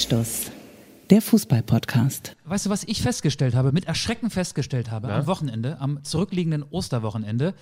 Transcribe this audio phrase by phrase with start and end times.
[0.00, 0.50] Anstoß.
[1.10, 2.34] Der Fußball-Podcast.
[2.46, 5.18] Weißt du, was ich festgestellt habe, mit Erschrecken festgestellt habe, Ja?
[5.18, 7.52] am Wochenende, am zurückliegenden Osterwochenende?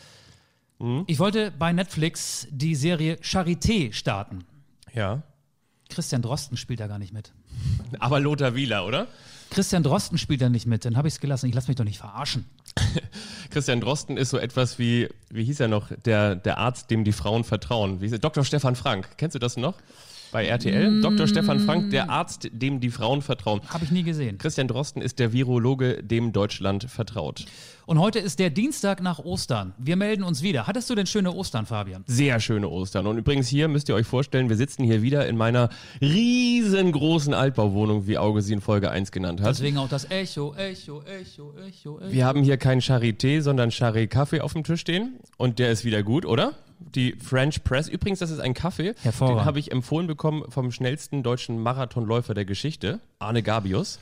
[0.79, 1.03] Mhm.
[1.09, 4.45] Ich wollte bei Netflix die Serie Charité starten.
[4.95, 5.25] Ja.
[5.89, 7.33] Christian Drosten spielt da gar nicht mit.
[7.99, 9.09] Aber Lothar Wieler, oder?
[9.51, 11.47] Christian Drosten spielt da nicht mit, dann habe ich es gelassen.
[11.49, 12.45] Ich lasse mich doch nicht verarschen.
[13.51, 17.11] Christian Drosten ist so etwas wie, wie hieß er noch, der, der Arzt, dem die
[17.11, 18.01] Frauen vertrauen.
[18.01, 18.21] Wie er?
[18.21, 18.45] Dr.
[18.45, 19.09] Stefan Frank.
[19.17, 19.75] Kennst du das noch?
[20.31, 21.01] Bei RTL?
[21.01, 21.27] Dr.
[21.27, 23.61] Stefan Frank, der Arzt, dem die Frauen vertrauen.
[23.69, 24.37] Habe ich nie gesehen.
[24.39, 27.47] Christian Drosten ist der Virologe, dem Deutschland vertraut.
[27.87, 29.73] Und heute ist der Dienstag nach Ostern.
[29.79, 30.67] Wir melden uns wieder.
[30.67, 32.05] Hattest du denn schöne Ostern, Fabian?
[32.07, 33.07] Sehr schöne Ostern.
[33.07, 35.71] Und übrigens hier müsst ihr euch vorstellen, wir sitzen hier wieder in meiner
[36.03, 39.49] riesengroßen Altbauwohnung, wie Auge sie in Folge 1 genannt hat.
[39.49, 42.13] Deswegen auch das Echo, Echo, Echo, Echo, Echo.
[42.13, 45.21] Wir haben hier keinen Charité, sondern Charé Kaffee auf dem Tisch stehen.
[45.39, 46.53] Und der ist wieder gut, oder?
[46.81, 47.89] Die French Press.
[47.89, 48.95] Übrigens, das ist ein Kaffee.
[49.39, 53.99] Den habe ich empfohlen bekommen vom schnellsten deutschen Marathonläufer der Geschichte, Arne Gabius.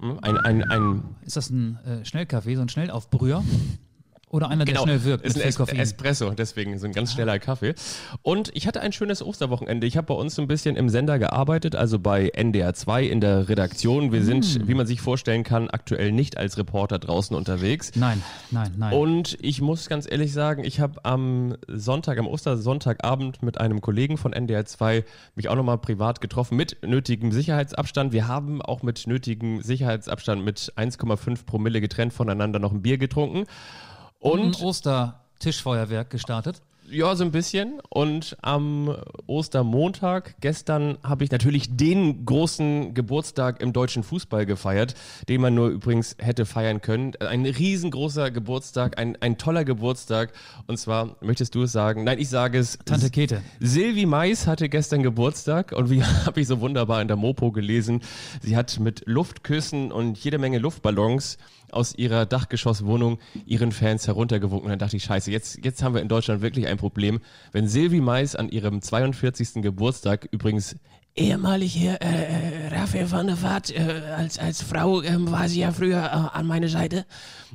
[0.00, 3.42] Hm, Ein, ein, ein, Ist das ein äh, Schnellkaffee, so ein Schnellaufbrüher?
[4.36, 5.78] Oder einer, der genau, schnell wirkt ist ein es Koffein?
[5.78, 7.74] Espresso, deswegen so ein ganz schneller Kaffee.
[8.22, 9.86] Und ich hatte ein schönes Osterwochenende.
[9.86, 13.20] Ich habe bei uns so ein bisschen im Sender gearbeitet, also bei NDR 2 in
[13.20, 14.12] der Redaktion.
[14.12, 14.26] Wir Hm.
[14.42, 17.92] sind, wie man sich vorstellen kann, aktuell nicht als Reporter draußen unterwegs.
[17.94, 18.92] Nein, nein, nein.
[18.92, 24.18] Und ich muss ganz ehrlich sagen, ich habe am Sonntag, am Ostersonntagabend mit einem Kollegen
[24.18, 28.12] von NDR 2 mich auch nochmal privat getroffen mit nötigem Sicherheitsabstand.
[28.12, 33.44] Wir haben auch mit nötigem Sicherheitsabstand mit 1,5 Promille getrennt voneinander noch ein Bier getrunken.
[34.26, 36.60] Und ein Ostertischfeuerwerk gestartet.
[36.90, 37.80] ja, so ein bisschen.
[37.88, 38.96] Und am
[39.26, 44.94] Ostermontag, gestern, habe ich natürlich den großen Geburtstag im deutschen Fußball gefeiert,
[45.28, 47.12] den man nur übrigens hätte feiern können.
[47.20, 50.32] Ein riesengroßer Geburtstag, ein, ein toller Geburtstag.
[50.66, 52.04] Und zwar, möchtest du es sagen?
[52.04, 52.78] Nein, ich sage es.
[52.84, 53.42] Tante Käthe.
[53.60, 58.02] Silvi Mais hatte gestern Geburtstag und wie habe ich so wunderbar in der Mopo gelesen,
[58.42, 61.38] sie hat mit Luftküssen und jede Menge Luftballons
[61.70, 64.66] aus ihrer Dachgeschosswohnung ihren Fans heruntergewunken.
[64.66, 67.20] Und dann dachte ich, scheiße, jetzt, jetzt haben wir in Deutschland wirklich ein Problem.
[67.52, 69.62] Wenn Silvi Mais an ihrem 42.
[69.62, 70.76] Geburtstag übrigens
[71.16, 75.60] ehemalig hier, äh, äh, Raphael van der Vaart, äh, als, als Frau ähm, war sie
[75.60, 77.06] ja früher äh, an meiner Seite.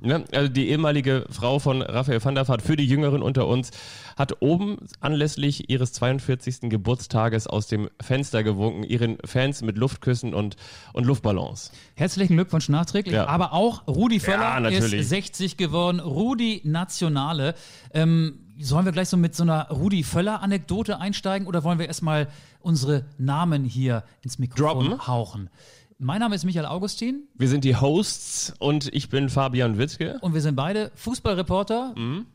[0.01, 0.23] Ne?
[0.31, 3.71] Also die ehemalige Frau von Raphael van der Vaart, für die Jüngeren unter uns,
[4.17, 6.69] hat oben anlässlich ihres 42.
[6.69, 10.55] Geburtstages aus dem Fenster gewunken, ihren Fans mit Luftküssen und,
[10.93, 11.71] und Luftballons.
[11.95, 13.15] Herzlichen Glückwunsch nachträglich.
[13.15, 13.27] Ja.
[13.27, 15.99] Aber auch Rudi Völler Ja, ist 60 geworden.
[15.99, 17.53] Rudi Nationale.
[17.93, 22.27] Ähm, sollen wir gleich so mit so einer Rudi Völler-Anekdote einsteigen oder wollen wir erstmal
[22.63, 25.07] unsere Namen hier ins Mikrofon Droppen?
[25.07, 25.49] hauchen?
[25.97, 30.17] Mein Name ist Michael Augustin Wir sind die Hosts und ich bin Fabian Wittke.
[30.21, 32.25] und wir sind beide Fußballreporter Mhm.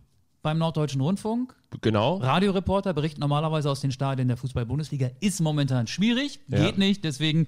[0.42, 1.54] beim Norddeutschen Rundfunk.
[1.80, 2.16] Genau.
[2.16, 5.10] Radioreporter berichten normalerweise aus den Stadien der Fußball-Bundesliga.
[5.20, 6.64] Ist momentan schwierig, Ja.
[6.64, 7.04] geht nicht.
[7.04, 7.46] Deswegen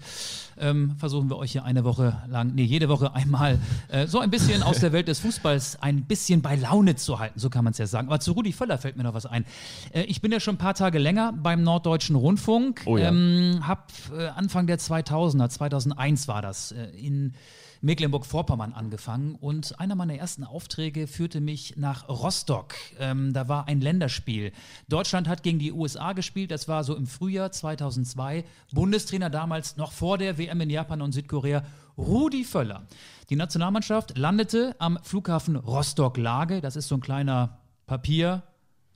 [0.58, 4.30] ähm, versuchen wir euch hier eine Woche lang, nee, jede Woche einmal äh, so ein
[4.30, 7.38] bisschen aus der Welt des Fußballs ein bisschen bei Laune zu halten.
[7.38, 8.08] So kann man es ja sagen.
[8.08, 9.44] Aber zu Rudi Völler fällt mir noch was ein.
[9.92, 12.82] Äh, ich bin ja schon ein paar Tage länger beim Norddeutschen Rundfunk.
[12.86, 13.08] Oh ja.
[13.08, 17.34] ähm, hab äh, Anfang der 2000er, 2001 war das, äh, in
[17.80, 22.74] Mecklenburg-Vorpommern angefangen und einer meiner ersten Aufträge führte mich nach Rostock.
[22.98, 24.52] Ähm, da war ein Länderspiel.
[24.88, 28.44] Deutschland hat gegen die USA gespielt, das war so im Frühjahr 2002.
[28.72, 31.62] Bundestrainer damals noch vor der WM in Japan und Südkorea,
[31.96, 32.86] Rudi Völler.
[33.30, 38.42] Die Nationalmannschaft landete am Flughafen Rostock-Lage, das ist so ein kleiner Papier.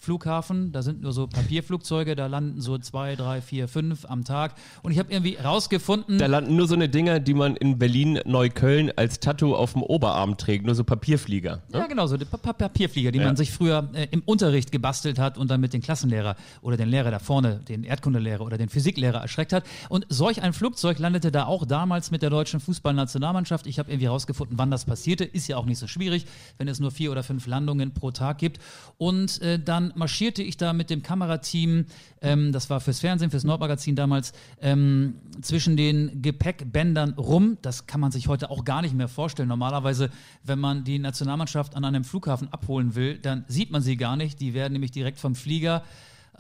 [0.03, 4.57] Flughafen, da sind nur so Papierflugzeuge, da landen so zwei, drei, vier, fünf am Tag.
[4.83, 8.19] Und ich habe irgendwie rausgefunden, Da landen nur so eine Dinger, die man in Berlin,
[8.25, 11.63] Neukölln als Tattoo auf dem Oberarm trägt, nur so Papierflieger.
[11.73, 11.79] Ne?
[11.79, 13.27] Ja, genau, so Pa- Papierflieger, die Ja.
[13.27, 16.89] man sich früher äh, im Unterricht gebastelt hat und dann mit den Klassenlehrer oder den
[16.89, 19.63] Lehrer da vorne, den Erdkundelehrer oder den Physiklehrer erschreckt hat.
[19.89, 23.69] Und solch ein Flugzeug landete da auch damals mit der deutschen Fußballnationalmannschaft.
[23.69, 25.23] Ich habe irgendwie rausgefunden, wann das passierte.
[25.25, 26.27] Ist ja auch nicht so schwierig,
[26.59, 28.59] wenn es nur vier oder fünf Landungen pro Tag gibt.
[28.99, 31.87] Und äh, dann marschierte ich da mit dem Kamerateam,
[32.21, 37.59] ähm, das war fürs Fernsehen, fürs Nordmagazin damals, ähm, zwischen den Gepäckbändern rum.
[37.63, 39.49] Das kann man sich heute auch gar nicht mehr vorstellen.
[39.49, 40.11] Normalerweise,
[40.45, 44.41] wenn man die Nationalmannschaft an einem Flughafen abholen will, dann sieht man sie gar nicht.
[44.41, 45.83] Die werden nämlich direkt vom Flieger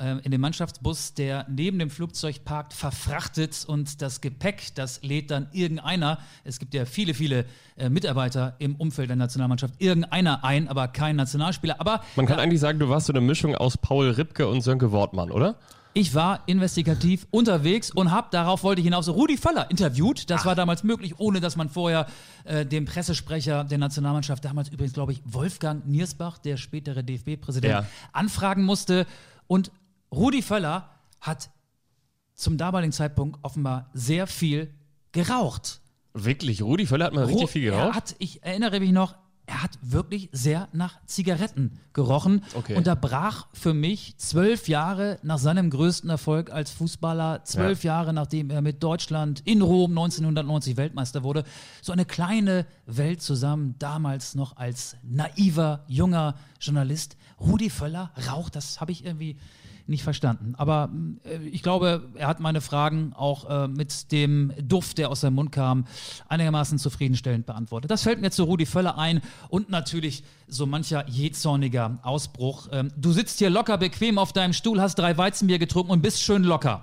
[0.02, 5.30] äh, in den Mannschaftsbus, der neben dem Flugzeug parkt, verfrachtet und das Gepäck, das lädt
[5.30, 7.44] dann irgendeiner, es gibt ja viele, viele
[7.76, 11.76] äh, Mitarbeiter im Umfeld der Nationalmannschaft, irgendeiner ein, aber kein Nationalspieler.
[11.80, 14.92] Aber Man kann eigentlich sagen, du warst so eine Mischung aus Paul Ripke und Sönke
[14.92, 15.56] Wortmann, oder?
[15.94, 20.30] Ich war investigativ unterwegs und habe, darauf wollte ich hinaus, Rudi Völler interviewt.
[20.30, 22.06] Das war damals möglich, ohne dass man vorher
[22.44, 27.86] äh, dem Pressesprecher der Nationalmannschaft, damals übrigens, glaube ich, Wolfgang Niersbach, der spätere DFB-Präsident, Ja.
[28.12, 29.06] anfragen musste.
[29.48, 29.70] Und
[30.12, 31.50] Rudi Völler hat
[32.34, 34.72] zum damaligen Zeitpunkt offenbar sehr viel
[35.12, 35.80] geraucht.
[36.14, 37.94] Wirklich, Rudi Völler hat mal richtig viel Er geraucht?
[37.94, 39.14] hat, ich erinnere mich noch,
[39.46, 42.44] er hat wirklich sehr nach Zigaretten gerochen.
[42.54, 42.76] Okay.
[42.76, 48.12] Und da brach für mich zwölf Jahre nach seinem größten Erfolg als Fußballer, zwölf Jahre
[48.12, 51.44] nachdem er mit Deutschland in Rom 1990 Weltmeister wurde,
[51.80, 57.16] so eine kleine Welt zusammen, damals noch als naiver, junger Journalist.
[57.40, 59.36] Rudi Völler raucht, das habe ich irgendwie
[59.86, 60.54] nicht verstanden.
[60.56, 60.90] Aber
[61.24, 65.34] äh, ich glaube, er hat meine Fragen auch äh, mit dem Duft, der aus seinem
[65.34, 65.86] Mund kam,
[66.28, 67.90] einigermaßen zufriedenstellend beantwortet.
[67.90, 72.68] Das fällt mir zu Rudi Völler ein und natürlich so mancher jähzorniger Ausbruch.
[72.72, 76.22] Ähm, du sitzt hier locker bequem auf deinem Stuhl, hast drei Weizenbier getrunken und bist
[76.22, 76.82] schön locker.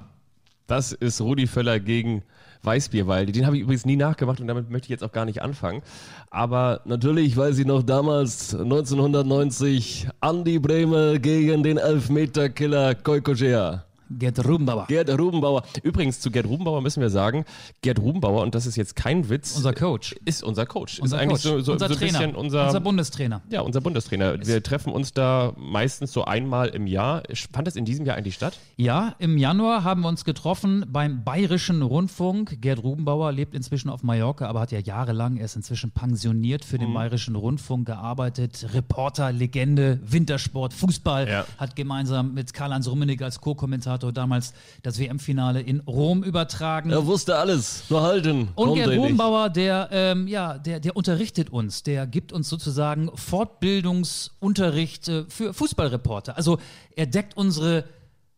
[0.67, 2.23] Das ist Rudi Völler gegen
[2.63, 3.31] Weißbierwalde.
[3.31, 5.81] Den habe ich übrigens nie nachgemacht und damit möchte ich jetzt auch gar nicht anfangen.
[6.29, 13.85] Aber natürlich weiß ich noch damals, 1990, Andi Bremer gegen den Elfmeterkiller Koikogea.
[14.09, 14.87] Gerd Rubenbauer.
[14.87, 15.63] Gerd Rubenbauer.
[15.83, 17.45] Übrigens, zu Gerd Rubenbauer müssen wir sagen,
[17.81, 20.15] Gerd Rubenbauer, und das ist jetzt kein Witz, Unser Coach.
[20.25, 20.99] ist unser Coach.
[20.99, 21.51] Unser ist eigentlich Coach.
[21.51, 22.19] so, so, unser so ein Trainer.
[22.19, 23.41] bisschen unser, unser Bundestrainer.
[23.49, 24.45] ja, unser Bundestrainer.
[24.45, 27.23] Wir treffen uns da meistens so einmal im Jahr.
[27.53, 28.57] Fand das in diesem Jahr eigentlich statt?
[28.77, 32.61] Ja, im Januar haben wir uns getroffen beim Bayerischen Rundfunk.
[32.61, 36.77] Gerd Rubenbauer lebt inzwischen auf Mallorca, aber hat ja jahrelang, er ist inzwischen pensioniert für
[36.77, 36.81] Mhm.
[36.81, 38.65] den Bayerischen Rundfunk gearbeitet.
[38.73, 41.27] Reporter, Legende, Wintersport, Fußball.
[41.27, 41.45] Ja.
[41.57, 46.89] Hat gemeinsam mit Karl-Heinz Rummenigge als Co-Kommentator damals das WM-Finale in Rom übertragen.
[46.91, 48.49] Er wusste alles, nur halten.
[48.55, 48.97] Und Gerd er.
[48.97, 55.53] Rubenbauer, der, ähm, ja, der, der unterrichtet uns, der gibt uns sozusagen Fortbildungsunterricht äh, für
[55.53, 56.37] Fußballreporter.
[56.37, 56.57] Also
[56.95, 57.85] er deckt unsere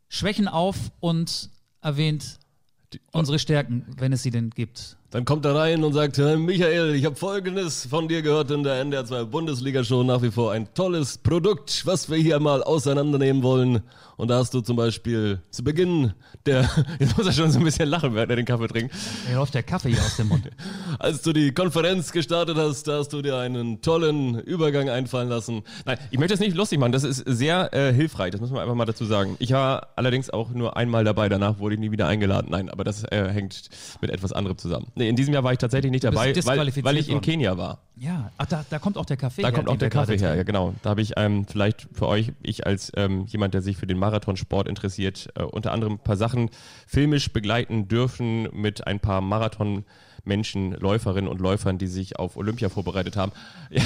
[0.09, 1.49] Schwächen auf und
[1.81, 2.39] erwähnt
[3.11, 4.97] unsere Stärken, wenn es sie denn gibt.
[5.11, 8.63] Dann kommt er rein und sagt, "Herr Michael, ich habe Folgendes von dir gehört in
[8.63, 10.03] der NDR 2 Bundesliga-Show.
[10.03, 13.81] Nach wie vor ein tolles Produkt, was wir hier mal auseinandernehmen wollen.
[14.21, 16.13] Und da hast du zum Beispiel zu Beginn
[16.45, 16.69] der,
[16.99, 18.93] jetzt muss er schon so ein bisschen lachen, während er den Kaffee trinkt.
[19.27, 20.47] Mir läuft der Kaffee hier aus dem Mund.
[20.99, 25.63] Als du die Konferenz gestartet hast, da hast du dir einen tollen Übergang einfallen lassen.
[25.85, 28.61] Nein, ich möchte das nicht lustig machen, das ist sehr äh, hilfreich, das muss man
[28.61, 29.37] einfach mal dazu sagen.
[29.39, 32.47] Ich war allerdings auch nur einmal dabei, danach wurde ich nie wieder eingeladen.
[32.51, 33.69] Nein, aber das äh, hängt
[34.01, 34.87] mit etwas anderem zusammen.
[35.01, 37.21] Nee, in diesem Jahr war ich tatsächlich nicht dabei, weil, weil ich in.
[37.21, 37.79] Kenia war.
[37.97, 40.35] Ja, ach, da, da kommt auch der Kaffee Da her, kommt auch der Kaffee her,
[40.35, 40.73] ja genau.
[40.83, 43.97] Da habe ich ähm, vielleicht für euch, ich als ähm, jemand, der sich für den
[43.97, 46.49] Marathonsport interessiert, äh, unter anderem ein paar Sachen
[46.87, 53.15] filmisch begleiten dürfen mit ein paar Marathon-Menschen, Läuferinnen und Läufern, die sich auf Olympia vorbereitet
[53.17, 53.31] haben.
[53.71, 53.81] Ja.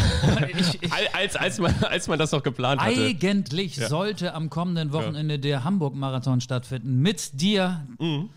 [0.58, 2.92] Ich- ich- als, als, man, als man das noch geplant hatte.
[2.96, 7.02] Eigentlich sollte am kommenden Wochenende der Hamburg-Marathon stattfinden.
[7.02, 7.86] Mit dir.
[8.00, 8.30] Mhm.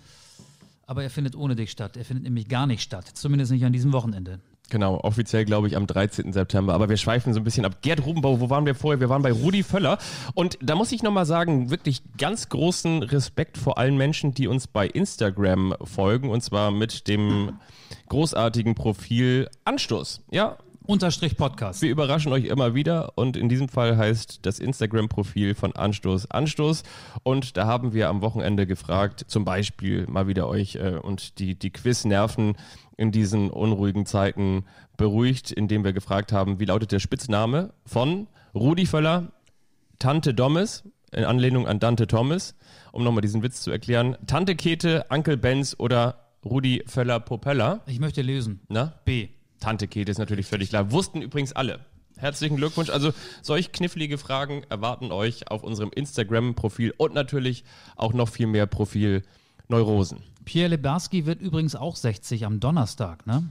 [0.89, 1.99] Aber er findet ohne dich statt.
[1.99, 3.07] Er findet nämlich gar nicht statt.
[3.13, 4.41] Zumindest nicht an diesem Wochenende.
[4.71, 6.33] Genau, offiziell glaube ich am 13.
[6.33, 6.73] September.
[6.73, 7.83] Aber wir schweifen so ein bisschen ab.
[7.83, 8.99] Gerd Rubenbau, wo waren wir vorher?
[8.99, 9.99] Wir waren bei Rudi Völler.
[10.33, 14.67] Und da muss ich nochmal sagen, wirklich ganz großen Respekt vor allen Menschen, die uns
[14.67, 16.31] bei Instagram folgen.
[16.31, 17.59] Und zwar mit dem
[18.09, 20.23] großartigen Profil Anstoß.
[20.31, 20.57] Ja,
[20.89, 21.83] Unterstrich Podcast.
[21.83, 26.83] wir überraschen euch immer wieder und in diesem Fall heißt das Instagram-Profil von Anstoß Anstoß
[27.25, 31.59] und da haben wir am Wochenende gefragt, zum Beispiel mal wieder euch äh, und die,
[31.59, 32.57] die Quiz-Nerven
[32.97, 34.65] in diesen unruhigen Zeiten
[34.97, 39.33] beruhigt, indem wir gefragt haben, wie lautet der Spitzname von Rudi Völler,
[39.99, 42.55] Tante Dommes, in Anlehnung an Dante Thomas,
[42.93, 47.83] um nochmal diesen Witz zu erklären, Tante Kete, Onkel Benz oder Rudi Völler Propeller.
[47.85, 48.61] Ich möchte lesen.
[48.69, 48.95] Na?
[49.05, 49.29] B.
[49.61, 50.93] Tante Kate ist natürlich völlig klar.
[50.93, 51.85] Wussten übrigens alle.
[52.17, 52.91] Herzlichen Glückwunsch.
[52.91, 53.13] Also
[53.43, 57.65] solch knifflige Fragen erwarten euch auf unserem Instagram-Profil und natürlich
[57.97, 59.23] auch noch viel mehr Profil
[59.69, 60.19] Neurosen.
[60.45, 63.45] Pierre Lebarski wird übrigens auch 60 am Donnerstag, ne?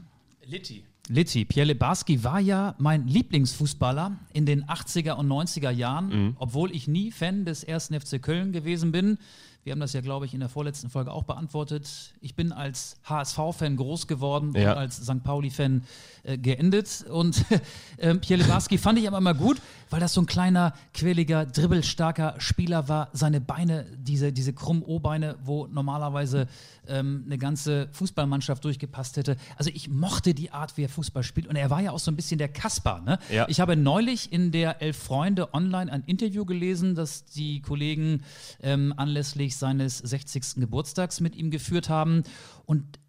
[0.46, 0.84] Litti.
[1.10, 6.36] Litti, Pierre Lebarski war ja mein Lieblingsfußballer in den 80er und 90er Jahren, Mhm.
[6.38, 9.18] obwohl ich nie Fan des ersten FC Köln gewesen bin.
[9.67, 12.13] Wir haben das ja, glaube ich, in der vorletzten Folge auch beantwortet.
[12.21, 14.71] Ich bin als HSV-Fan groß geworden Ja.
[14.71, 15.21] und als St.
[15.25, 15.83] Pauli-Fan
[16.27, 17.05] äh, geendet.
[17.10, 17.46] Und
[17.98, 22.36] äh, Pierre Lebarski fand ich aber immer gut, weil das so ein kleiner, quäliger, dribbelstarker
[22.39, 23.10] Spieler war.
[23.13, 26.48] Seine Beine, diese, diese krummen O-Beine, wo normalerweise
[26.88, 29.38] ähm, eine ganze Fußballmannschaft durchgepasst hätte.
[29.55, 31.48] Also ich mochte die Art, wie er Fußball spielt.
[31.48, 33.01] Und er war ja auch so ein bisschen der Kasper.
[33.05, 33.19] Ne?
[33.31, 33.46] Ja.
[33.48, 38.24] Ich habe neulich in der Elf Freunde online ein Interview gelesen, das die Kollegen
[38.62, 40.55] ähm, anlässlich seines 60.
[40.55, 42.24] Geburtstags mit ihm geführt haben.
[42.65, 43.00] Und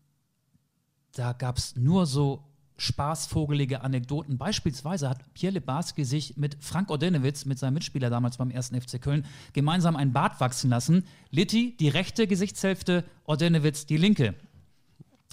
[1.14, 2.44] da gab es nur so
[2.78, 4.38] spaßvogelige Anekdoten.
[4.38, 8.68] Beispielsweise hat Pierre Lebarski sich mit Frank Ordenewitz, mit seinem Mitspieler damals beim 1.
[8.68, 11.04] FC Köln, gemeinsam ein Bart wachsen lassen.
[11.30, 14.35] Litti die rechte Gesichtshälfte, Ordenewitz die linke.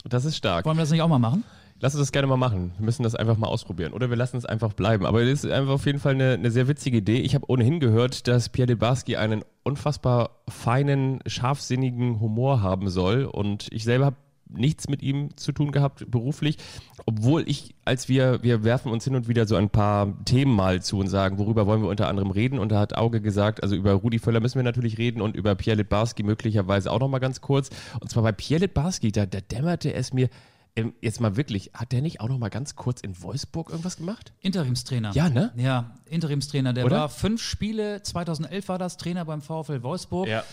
[0.03, 0.65] Das ist stark.
[0.65, 1.43] Wollen wir das nicht auch mal machen?
[1.81, 2.71] Lass uns das gerne mal machen.
[2.77, 3.91] Wir müssen das einfach mal ausprobieren.
[3.91, 5.05] Oder wir lassen es einfach bleiben.
[5.05, 7.19] Aber es ist einfach auf jeden Fall eine, eine sehr witzige Idee.
[7.19, 13.25] Ich habe ohnehin gehört, dass Pierre de Barski einen unfassbar feinen, scharfsinnigen Humor haben soll.
[13.25, 14.15] Und ich selber habe
[14.49, 16.57] nichts mit ihm zu tun gehabt beruflich,
[17.05, 20.81] obwohl ich, als wir, wir werfen uns hin und wieder so ein paar Themen mal
[20.81, 23.75] zu und sagen, worüber wollen wir unter anderem reden und da hat Auge gesagt, also
[23.75, 27.41] über Rudi Völler müssen wir natürlich reden und über Pierre Litbarski möglicherweise auch nochmal ganz
[27.41, 30.29] kurz und zwar bei Pierre Litbarski, da, da dämmerte es mir,
[30.75, 33.97] ähm, jetzt mal wirklich, hat der nicht auch noch mal ganz kurz in Wolfsburg irgendwas
[33.97, 34.33] gemacht?
[34.41, 35.13] Interimstrainer.
[35.13, 35.53] Ja, ne?
[35.55, 36.73] Ja, Interimstrainer.
[36.73, 36.97] Der Oder?
[36.97, 40.27] war fünf Spiele, 2011 war das, Trainer beim VfL Wolfsburg.
[40.27, 40.43] Ja.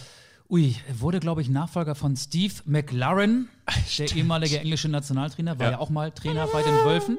[0.49, 3.49] Ui, er wurde, glaube ich, Nachfolger von Steve McLaren,
[3.99, 5.73] der ehemalige englische Nationaltrainer, war Ja.
[5.73, 7.19] ja, auch mal Trainer bei den Wölfen.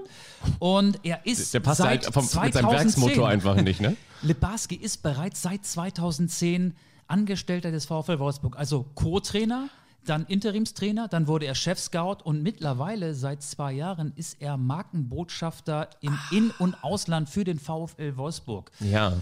[0.60, 3.96] Und er ist Der passt seit halt vom, mit seinem 2010 Werksmotor einfach nicht, ne?
[4.22, 6.76] Libarski ist bereits seit 2010
[7.08, 9.70] Angestellter des VfL Wolfsburg, also Co-Trainer,
[10.06, 16.18] dann Interimstrainer, dann wurde er Chef-Scout und mittlerweile seit zwei Jahren ist er Markenbotschafter im
[16.32, 18.72] In- und Ausland für den VfL Wolfsburg.
[18.80, 19.14] Ja.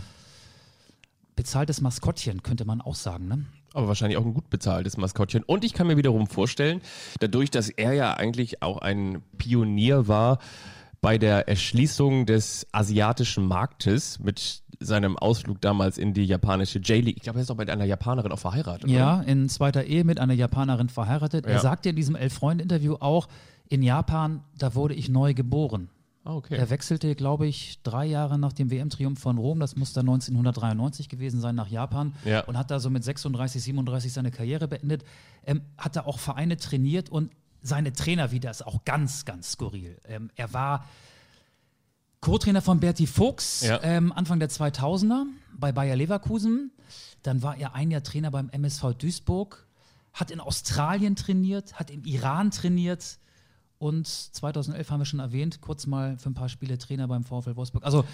[1.36, 3.46] Bezahltes Maskottchen, könnte man auch sagen, ne?
[3.74, 5.44] Aber wahrscheinlich auch ein gut bezahltes Maskottchen.
[5.44, 6.82] Und ich kann mir wiederum vorstellen,
[7.20, 10.40] dadurch, dass er ja eigentlich auch ein Pionier war
[11.02, 17.18] bei der Erschließung des asiatischen Marktes mit seinem Ausflug damals in die japanische J-League.
[17.18, 18.90] Ich glaube, er ist auch mit einer Japanerin auch verheiratet.
[18.90, 19.28] Ja, Oder?
[19.28, 21.46] in zweiter Ehe mit einer Japanerin verheiratet.
[21.46, 21.54] Ja.
[21.54, 23.28] Er sagte in diesem Elf-Freunde-Interview auch,
[23.70, 25.90] in Japan, da wurde ich neu geboren.
[26.24, 26.56] Ah, okay.
[26.56, 31.10] Er wechselte, glaube ich, drei Jahre nach dem WM-Triumph von Rom, das muss dann 1993
[31.10, 32.42] gewesen sein, nach Japan Ja.
[32.42, 35.04] und hat da so mit 36, 37 seine Karriere beendet.
[35.46, 37.32] Ähm, hat da auch Vereine trainiert und
[37.64, 39.98] seine Trainer wieder ist auch ganz, ganz skurril.
[40.08, 40.86] Ähm, er war
[42.20, 43.80] Co-Trainer von Berti Fuchs Ja.
[43.82, 45.26] ähm, Anfang der 2000er
[45.58, 46.72] bei Bayer Leverkusen.
[47.24, 49.66] Dann war er ein Jahr Trainer beim MSV Duisburg,
[50.14, 53.18] hat in Australien trainiert, hat im Iran trainiert
[53.82, 57.56] und 2011 haben wir schon erwähnt, kurz mal für ein paar Spiele Trainer beim VfL
[57.56, 57.84] Wolfsburg.
[57.84, 58.06] Also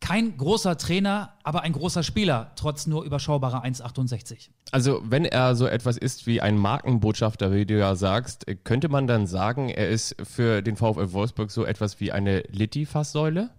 [0.00, 4.48] kein großer Trainer, aber ein großer Spieler, trotz nur überschaubarer 1,68.
[4.72, 9.06] Also, wenn er so etwas ist wie ein Markenbotschafter, wie du ja sagst, könnte man
[9.06, 13.50] dann sagen, er ist für den VfL Wolfsburg so etwas wie eine Litti-Fasssäule?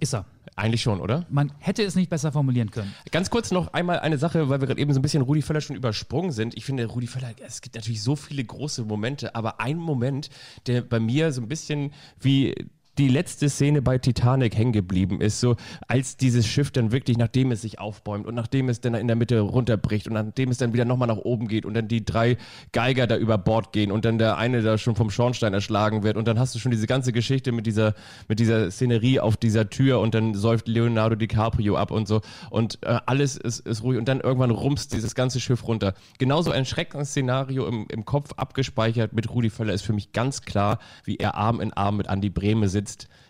[0.00, 0.24] Ist er.
[0.56, 1.26] Eigentlich schon, oder?
[1.30, 2.94] Man hätte es nicht besser formulieren können.
[3.10, 5.60] Ganz kurz noch einmal eine Sache, weil wir gerade eben so ein bisschen Rudi Völler
[5.60, 6.56] schon übersprungen sind.
[6.56, 10.30] Ich finde, Rudi Völler, es gibt natürlich so viele große Momente, aber ein Moment,
[10.66, 12.54] der bei mir so ein bisschen wie
[12.98, 15.56] die letzte Szene bei Titanic hängen geblieben ist, so
[15.88, 19.16] als dieses Schiff dann wirklich, nachdem es sich aufbäumt und nachdem es dann in der
[19.16, 22.36] Mitte runterbricht und nachdem es dann wieder nochmal nach oben geht und dann die drei
[22.72, 26.16] Geiger da über Bord gehen und dann der eine da schon vom Schornstein erschlagen wird
[26.16, 27.94] und dann hast du schon diese ganze Geschichte mit dieser,
[28.28, 32.20] mit dieser Szenerie auf dieser Tür und dann säuft Leonardo DiCaprio ab und so
[32.50, 35.94] und äh, alles ist, ist ruhig und dann irgendwann rumst dieses ganze Schiff runter.
[36.18, 40.78] Genauso ein Schreckensszenario im, im Kopf abgespeichert mit Rudi Völler ist für mich ganz klar,
[41.04, 42.83] wie er Arm in Arm mit Andi Brehme sitzt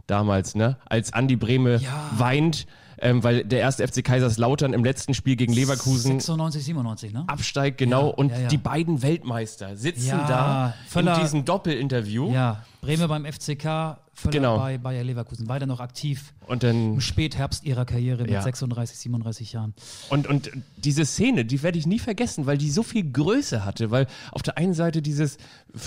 [0.06, 0.76] damals, ne?
[0.86, 2.10] Als Andi Brehme Ja.
[2.16, 2.66] weint,
[2.98, 7.24] ähm, weil der erste FC Kaiserslautern im letzten Spiel gegen Leverkusen 96, 97, ne?
[7.26, 12.62] absteigt, genau, Ja, und ja, die beiden Weltmeister sitzen da Völler- in diesem Doppelinterview Ja,
[12.84, 14.58] Bremer beim FCK, Völler Genau.
[14.58, 16.32] bei Bayer Leverkusen, beide noch aktiv.
[16.46, 18.42] und dann Im Spätherbst ihrer Karriere mit Ja.
[18.42, 19.74] 36, 37 Jahren.
[20.10, 23.90] Und, und diese Szene, die werde ich nie vergessen, weil die so viel Größe hatte,
[23.90, 25.38] weil auf der einen Seite dieses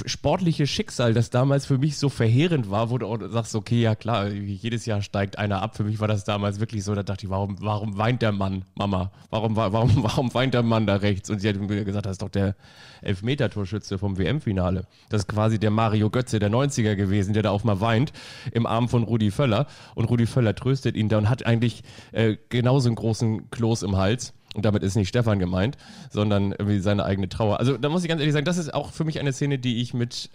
[0.06, 4.28] sportliche Schicksal, das damals für mich so verheerend war, wo du sagst, okay, ja klar,
[4.30, 5.78] jedes Jahr steigt einer ab.
[5.78, 8.66] Für mich war das damals wirklich so, da dachte ich, warum, warum weint der Mann,
[8.76, 9.12] Mama?
[9.30, 11.30] Warum, wa- warum, warum weint der Mann da rechts?
[11.30, 12.56] Und sie hat mir gesagt, das ist doch der
[13.04, 14.86] Elfmeter-Torschütze vom WM-Finale.
[15.10, 18.14] Das ist quasi der Mario Götze der 90er gewesen, der da auch mal weint,
[18.52, 19.68] im Arm von Rudi Völler.
[19.96, 23.98] Und Rudi Völler tröstet ihn da und hat eigentlich äh, genauso einen großen Kloß im
[23.98, 24.34] Hals.
[24.56, 25.78] Und damit ist nicht Stefan gemeint,
[26.10, 27.60] sondern irgendwie seine eigene Trauer.
[27.60, 29.82] Also da muss ich ganz ehrlich sagen, das ist auch für mich eine Szene, die
[29.82, 30.30] ich mit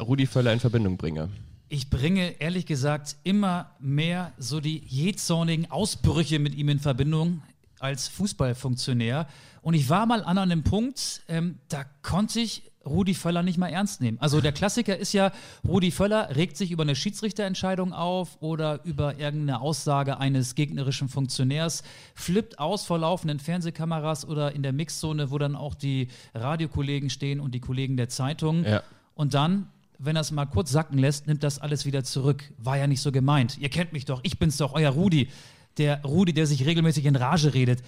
[0.00, 1.28] Rudi Völler in Verbindung bringe.
[1.68, 7.42] Ich bringe ehrlich gesagt immer mehr so die jähzornigen Ausbrüche mit ihm in Verbindung
[7.80, 9.26] als Fußballfunktionär.
[9.62, 13.68] Und ich war mal an einem Punkt, ähm, da konnte ich Rudi Völler nicht mal
[13.68, 14.18] ernst nehmen.
[14.20, 15.32] Also der Klassiker ist ja,
[15.66, 21.82] Rudi Völler regt sich über eine Schiedsrichterentscheidung auf oder über irgendeine Aussage eines gegnerischen Funktionärs,
[22.14, 27.40] flippt aus vor laufenden Fernsehkameras oder in der Mixzone, wo dann auch die Radiokollegen stehen
[27.40, 28.64] und die Kollegen der Zeitung.
[28.64, 28.82] Ja.
[29.14, 32.44] Und dann, wenn er es mal kurz sacken lässt, nimmt das alles wieder zurück.
[32.58, 33.58] War ja nicht so gemeint.
[33.58, 35.28] Ihr kennt mich doch, ich bin's doch, euer Rudi.
[35.78, 37.82] Der Rudi, der sich regelmäßig in Rage redet.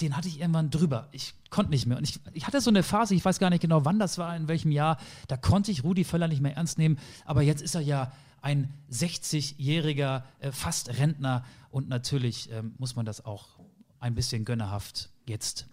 [0.00, 1.08] Den hatte ich irgendwann drüber.
[1.12, 1.98] Ich konnte nicht mehr.
[1.98, 4.34] Und ich, ich hatte so eine Phase, ich weiß gar nicht genau, wann das war,
[4.34, 6.98] in welchem Jahr, da konnte ich Rudi Völler nicht mehr ernst nehmen.
[7.24, 11.44] Aber jetzt ist er ja ein 60-jähriger, äh, fast Rentner.
[11.70, 13.58] Und natürlich ähm, muss man das auch
[14.00, 15.68] ein bisschen gönnerhaft jetzt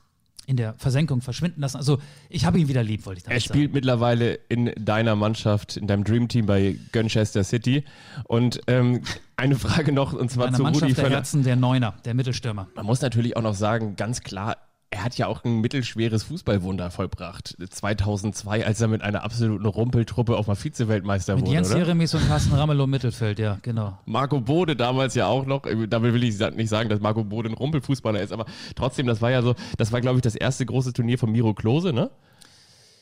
[0.50, 1.78] in der Versenkung verschwinden lassen.
[1.78, 3.74] Also ich habe ihn wieder lieb, wollte ich damit Er spielt sagen.
[3.76, 7.84] mittlerweile in deiner Mannschaft, in deinem Dreamteam bei Manchester City.
[8.24, 9.04] Und ähm,
[9.38, 11.18] eine Frage noch, und zwar zu Mannschaft Rudi der Völler.
[11.18, 12.68] Herzen, der Neuner, der Mittelstürmer.
[12.74, 14.58] Man muss natürlich auch noch sagen, ganz klar,
[14.92, 17.56] er hat ja auch ein mittelschweres Fußballwunder vollbracht.
[17.70, 21.78] 2002, als er mit einer absoluten Rumpeltruppe auf mal Vize-Weltmeister Mit wurde, Jens oder?
[21.80, 24.00] Jeremies und Carsten Ramelow im Mittelfeld, ja, genau.
[24.06, 27.50] Marco Bode damals ja auch noch, äh, damit will ich nicht sagen, dass Marco Bode
[27.50, 30.66] ein Rumpelfußballer ist, aber trotzdem, das war ja so, das war glaube ich das erste
[30.66, 32.10] große Turnier von Miro Klose, ne?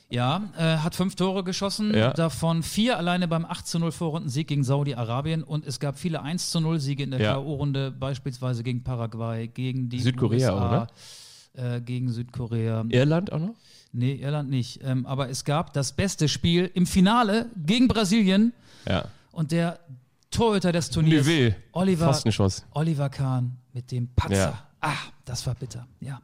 [0.10, 2.12] Ja, äh, hat fünf Tore geschossen, Ja.
[2.14, 6.50] davon vier alleine beim 8 zu 0 Vorrundensieg gegen Saudi-Arabien und es gab viele 1
[6.52, 7.34] zu 0 Siege in der Ja.
[7.36, 10.88] K.O.-Runde, beispielsweise gegen Paraguay, gegen die Südkorea, USA,
[11.54, 12.86] Äh, gegen Südkorea.
[12.90, 13.56] Irland auch noch?
[13.92, 14.80] Nee, Irland nicht.
[14.84, 18.54] Ähm, aber es gab das beste Spiel im Finale gegen Brasilien
[18.88, 19.06] Ja.
[19.32, 19.80] und der
[20.30, 22.22] Torhüter des Turniers, Neuville, Oliver.
[22.72, 24.36] Oliver Kahn mit dem Patzer.
[24.36, 24.68] Ja.
[24.82, 24.94] Ah,
[25.26, 26.22] das war bitter, ja.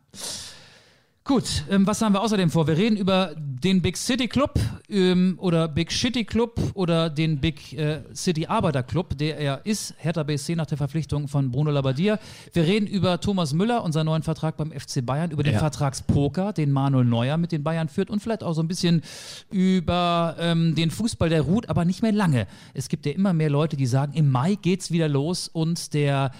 [1.26, 2.68] Gut, ähm, was haben wir außerdem vor?
[2.68, 7.72] Wir reden über den Big City Club ähm, oder Big Shitty Club oder den Big
[7.78, 12.20] äh, City Arbeiter Club, der er ist, Hertha BSC nach der Verpflichtung von Bruno Labbadia.
[12.52, 15.60] Wir reden über Thomas Müller und seinen neuen Vertrag beim FC Bayern, über den Ja.
[15.60, 19.02] Vertragspoker, den Manuel Neuer mit den Bayern führt und vielleicht auch so ein bisschen
[19.50, 22.48] über ähm, den Fußball, der ruht, aber nicht mehr lange.
[22.74, 26.32] Es gibt ja immer mehr Leute, die sagen, im Mai geht's wieder los und der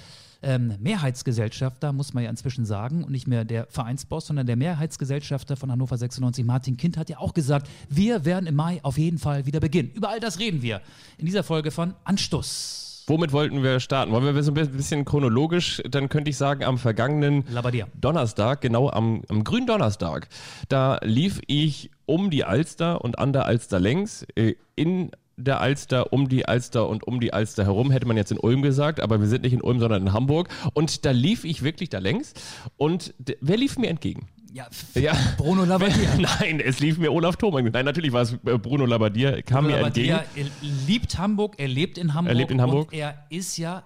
[0.44, 5.56] ähm, Mehrheitsgesellschafter, muss man ja inzwischen sagen, und nicht mehr der Vereinsboss, sondern der Mehrheitsgesellschafter
[5.56, 9.18] von Hannover 96, Martin Kind, hat ja auch gesagt, wir werden im Mai auf jeden
[9.18, 9.92] Fall wieder beginnen.
[9.94, 10.82] Über all das reden wir
[11.18, 13.04] in dieser Folge von Anstoß.
[13.06, 14.14] Womit wollten wir starten?
[14.14, 17.88] Wollen wir so ein bisschen chronologisch, dann könnte ich sagen, am vergangenen Labadia.
[18.00, 20.30] Donnerstag, genau am, am grünen Donnerstag,
[20.70, 26.14] da lief ich um die Alster und an der Alster längs, äh, in der Alster,
[26.14, 29.20] um die Alster und um die Alster herum, hätte man jetzt in Ulm gesagt, aber
[29.20, 30.50] wir sind nicht in Ulm, sondern in Hamburg.
[30.74, 32.34] Und da lief ich wirklich da längs
[32.78, 34.28] und wer lief mir entgegen?
[34.54, 35.14] Ja, Ja.
[35.38, 36.16] Bruno Labbadia.
[36.20, 37.62] Nein, es lief mir Olaf Thoma.
[37.62, 40.12] Nein, natürlich war es äh, Bruno Labbadia, kam mir entgegen.
[40.12, 40.52] Labbadia, er
[40.86, 42.32] liebt Hamburg, er lebt in Hamburg.
[42.32, 42.92] Er lebt in Hamburg.
[42.92, 43.84] Und er ist ja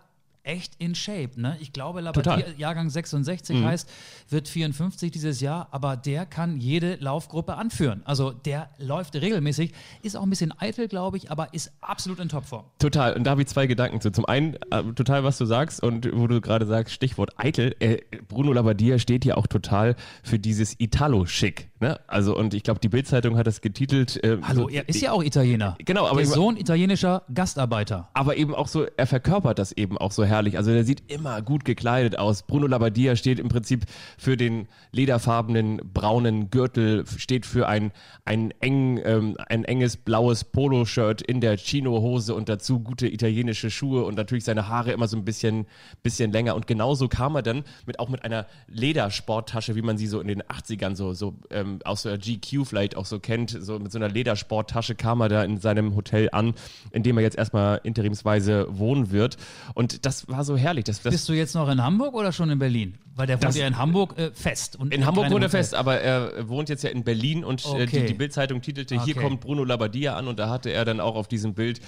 [0.47, 1.31] echt in Shape.
[1.35, 1.57] Ne?
[1.59, 2.01] Ich glaube.
[2.01, 2.43] Mhm.
[2.57, 3.89] Jahrgang 66 heißt,
[4.29, 8.01] wird 54 dieses Jahr, aber der kann jede Laufgruppe anführen.
[8.05, 12.29] Also der läuft regelmäßig, ist auch ein bisschen eitel, glaube ich, aber ist absolut in
[12.29, 12.65] Topform.
[12.79, 13.13] Total.
[13.13, 14.11] Und da habe ich zwei Gedanken zu.
[14.11, 17.75] Zum einen, äh, total, was du sagst und wo du gerade sagst, Stichwort eitel.
[17.79, 21.69] Äh, Bruno Labbadia steht hier auch total für dieses Italo-Schick.
[21.79, 21.99] Ne?
[22.07, 24.23] Also, und ich glaube, die Bildzeitung hat das getitelt.
[24.23, 25.77] Äh, Hallo, so, er ist ja auch Italiener.
[25.85, 28.09] Genau, aber Der Sohn italienischer Gastarbeiter.
[28.13, 30.57] aber eben auch so, er verkörpert das eben auch so herrlich.
[30.57, 32.41] Also der sieht immer gut gekleidet aus.
[32.43, 33.85] Bruno Labbadia steht im Prinzip
[34.17, 37.91] für den lederfarbenen braunen Gürtel, steht für ein,
[38.25, 44.03] ein, eng, ähm, ein enges blaues Poloshirt in der Chino-Hose und dazu gute italienische Schuhe
[44.03, 45.67] und natürlich seine Haare immer so ein bisschen,
[46.01, 46.55] bisschen länger.
[46.55, 50.27] Und genauso kam er dann mit, auch mit einer Ledersporttasche, wie man sie so in
[50.27, 53.97] den 80ern so, so ähm, aus der GQ vielleicht auch so kennt, so mit so
[53.99, 56.53] einer Ledersporttasche kam er da in seinem Hotel an,
[56.91, 59.37] in dem er jetzt erstmal interimsweise wohnen wird.
[59.73, 60.83] Und das war so herrlich.
[60.85, 62.97] Das, das Bist du jetzt noch in Hamburg oder schon in Berlin?
[63.15, 64.75] Weil der wohnt ja in Hamburg äh, fest.
[64.75, 67.85] Und in Hamburg wohnt er fest, aber er wohnt jetzt ja in Berlin und äh,
[67.87, 68.05] die, Okay.
[68.05, 69.25] die Bildzeitung titelte, hier Okay.
[69.27, 71.79] kommt Bruno Labbadia an und da hatte er dann auch auf diesem Bild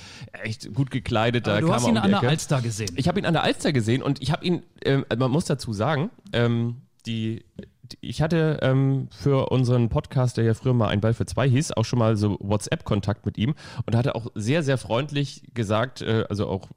[0.44, 1.46] echt gut gekleidet.
[1.46, 2.24] Da Aber du kam hast ihn um an der.
[2.24, 2.90] Alster gesehen.
[2.96, 5.72] Ich habe ihn an der Alster gesehen und ich habe ihn, ähm, man muss dazu
[5.72, 7.44] sagen, ähm, die,
[8.02, 11.74] ich hatte ähm, für unseren Podcast, der ja früher mal ein Ball für zwei hieß,
[11.74, 16.26] auch schon mal so WhatsApp-Kontakt mit ihm und hatte auch sehr, sehr freundlich gesagt, äh,
[16.30, 16.68] also auch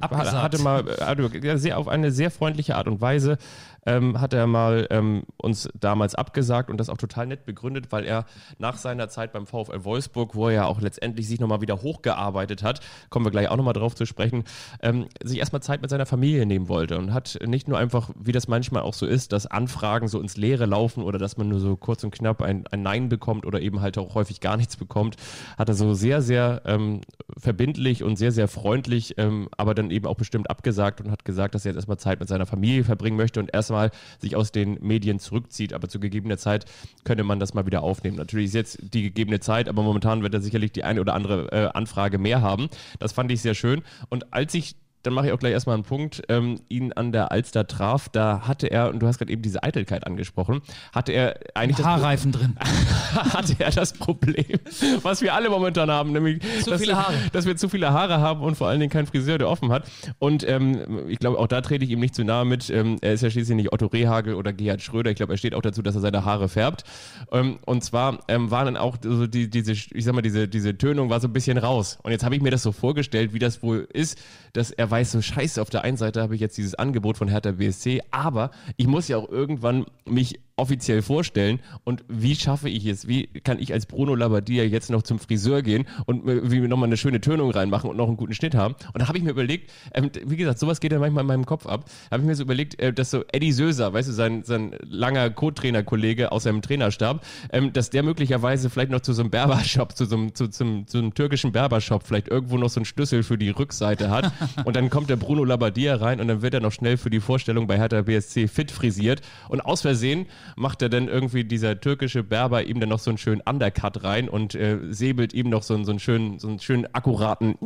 [0.00, 0.42] Abgesagt.
[0.42, 3.38] hatte mal hatte ja, sehr, auf eine sehr freundliche Art und Weise
[3.86, 8.04] ähm, hat er mal ähm, uns damals abgesagt und das auch total nett begründet, weil
[8.04, 8.26] er
[8.58, 12.62] nach seiner Zeit beim VfL Wolfsburg, wo er ja auch letztendlich sich nochmal wieder hochgearbeitet
[12.62, 14.44] hat, kommen wir gleich auch nochmal drauf zu sprechen,
[14.82, 18.32] ähm, sich erstmal Zeit mit seiner Familie nehmen wollte und hat nicht nur einfach, wie
[18.32, 21.60] das manchmal auch so ist, dass Anfragen so ins Leere laufen oder dass man nur
[21.60, 24.76] so kurz und knapp ein, ein Nein bekommt oder eben halt auch häufig gar nichts
[24.76, 25.16] bekommt,
[25.58, 27.00] hat er so sehr, sehr ähm,
[27.36, 31.54] verbindlich und sehr, sehr freundlich, ähm, aber dann eben auch bestimmt abgesagt und hat gesagt,
[31.54, 34.78] dass er jetzt erstmal Zeit mit seiner Familie verbringen möchte und erstmal sich aus den
[34.80, 35.72] Medien zurückzieht.
[35.72, 36.66] Aber zu gegebener Zeit
[37.04, 38.16] könnte man das mal wieder aufnehmen.
[38.16, 41.52] Natürlich ist jetzt die gegebene Zeit, aber momentan wird er sicherlich die eine oder andere
[41.52, 42.68] äh, Anfrage mehr haben.
[42.98, 43.82] Das fand ich sehr schön.
[44.08, 47.32] Und als ich dann mache ich auch gleich erstmal einen Punkt, ähm, ihn an der
[47.32, 50.60] Alster traf, da hatte er, und du hast gerade eben diese Eitelkeit angesprochen,
[50.92, 52.56] hatte er eigentlich das, Haarreifen drin.
[53.14, 54.58] hatte er das Problem,
[55.02, 57.14] was wir alle momentan haben, nämlich Zu dass, viele Haare.
[57.32, 59.84] dass wir zu viele Haare haben und vor allen Dingen keinen Friseur, der offen hat.
[60.18, 62.68] Und ähm, ich glaube, auch da trete ich ihm nicht zu nahe mit.
[62.70, 65.10] Ähm, er ist ja schließlich nicht Otto Rehagel oder Gerhard Schröder.
[65.10, 66.84] Ich glaube, er steht auch dazu, dass er seine Haare färbt.
[67.32, 70.76] Ähm, und zwar ähm, waren dann auch so die, diese, ich sag mal, diese, diese
[70.76, 71.98] Tönung war so ein bisschen raus.
[72.02, 74.18] Und jetzt habe ich mir das so vorgestellt, wie das wohl ist,
[74.52, 77.28] dass er weiß, so scheiße, auf der einen Seite habe ich jetzt dieses Angebot von
[77.28, 82.86] Hertha BSC, aber ich muss ja auch irgendwann mich offiziell vorstellen und wie schaffe ich
[82.86, 83.08] es?
[83.08, 86.96] Wie kann ich als Bruno Labbadia jetzt noch zum Friseur gehen und wie nochmal eine
[86.96, 88.74] schöne Tönung reinmachen und noch einen guten Schnitt haben?
[88.92, 91.46] Und da habe ich mir überlegt, ähm, wie gesagt, sowas geht ja manchmal in meinem
[91.46, 94.42] Kopf ab, habe ich mir so überlegt, äh, dass so Eddie Söser, weißt du, sein,
[94.44, 99.30] sein langer Co-Trainer-Kollege aus seinem Trainerstab, ähm, dass der möglicherweise vielleicht noch zu so einem
[99.30, 102.84] Berbershop, zu so einem, zu, zum, zu einem türkischen Berbershop vielleicht irgendwo noch so einen
[102.84, 104.32] Schlüssel für die Rückseite hat
[104.64, 107.20] und dann kommt der Bruno Labbadia rein und dann wird er noch schnell für die
[107.20, 112.22] Vorstellung bei Hertha BSC fit frisiert und aus Versehen macht er dann irgendwie dieser türkische
[112.22, 115.74] Berber ihm dann noch so einen schönen Undercut rein und äh, säbelt ihm noch so,
[115.74, 117.56] einen, so, einen schönen, so einen schönen akkuraten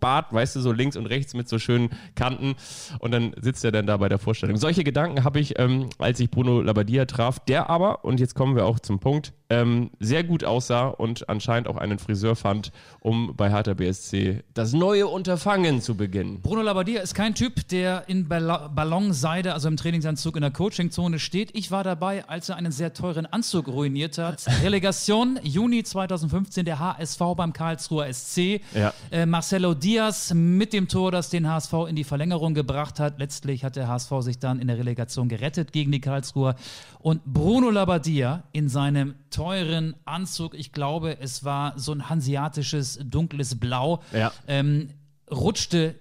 [0.00, 2.54] Bart, weißt du, so links und rechts mit so schönen Kanten
[2.98, 4.56] und dann sitzt er dann da bei der Vorstellung.
[4.56, 8.56] Solche Gedanken habe ich, ähm, als ich Bruno Labbadia traf, der aber, und jetzt kommen
[8.56, 13.34] wir auch zum Punkt, ähm, sehr gut aussah und anscheinend auch einen Friseur fand, um
[13.36, 16.40] bei Hertha BSC das neue Unterfangen zu beginnen.
[16.42, 21.18] Bruno Labbadia ist kein Typ, der in Ball Ballonseide, also im Trainingsanzug in der Coachingzone
[21.18, 21.50] steht.
[21.54, 24.44] Ich war dabei, als er einen sehr teuren Anzug ruiniert hat.
[24.62, 28.60] Relegation Juni 2015 der HSV beim Karlsruher SC.
[28.74, 28.92] Ja.
[29.10, 33.18] Äh, Marcelo Diaz mit dem Tor, das den HSV in die Verlängerung gebracht hat.
[33.18, 36.56] Letztlich hat der HSV sich dann in der Relegation gerettet gegen die Karlsruher.
[36.98, 43.58] Und Bruno Labbadia in seinem teuren Anzug, ich glaube, es war so ein hanseatisches dunkles
[43.60, 44.32] Blau, Ja.
[44.48, 44.90] ähm,
[45.30, 45.94] rutschte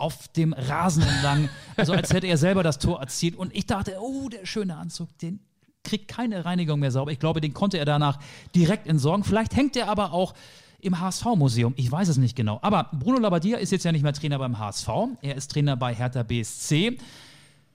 [0.00, 3.34] auf dem Rasen entlang, also als hätte er selber das Tor erzielt.
[3.34, 5.40] Und ich dachte, oh, der schöne Anzug, den
[5.88, 7.10] kriegt keine Reinigung mehr sauber.
[7.10, 8.18] Ich glaube, den konnte er danach
[8.54, 9.24] direkt entsorgen.
[9.24, 10.34] Vielleicht hängt er aber auch
[10.80, 11.72] im HSV-Museum.
[11.76, 12.58] Ich weiß es nicht genau.
[12.62, 14.88] Aber Bruno Labbadia ist jetzt ja nicht mehr Trainer beim HSV.
[15.22, 16.98] Er ist Trainer bei Hertha BSC.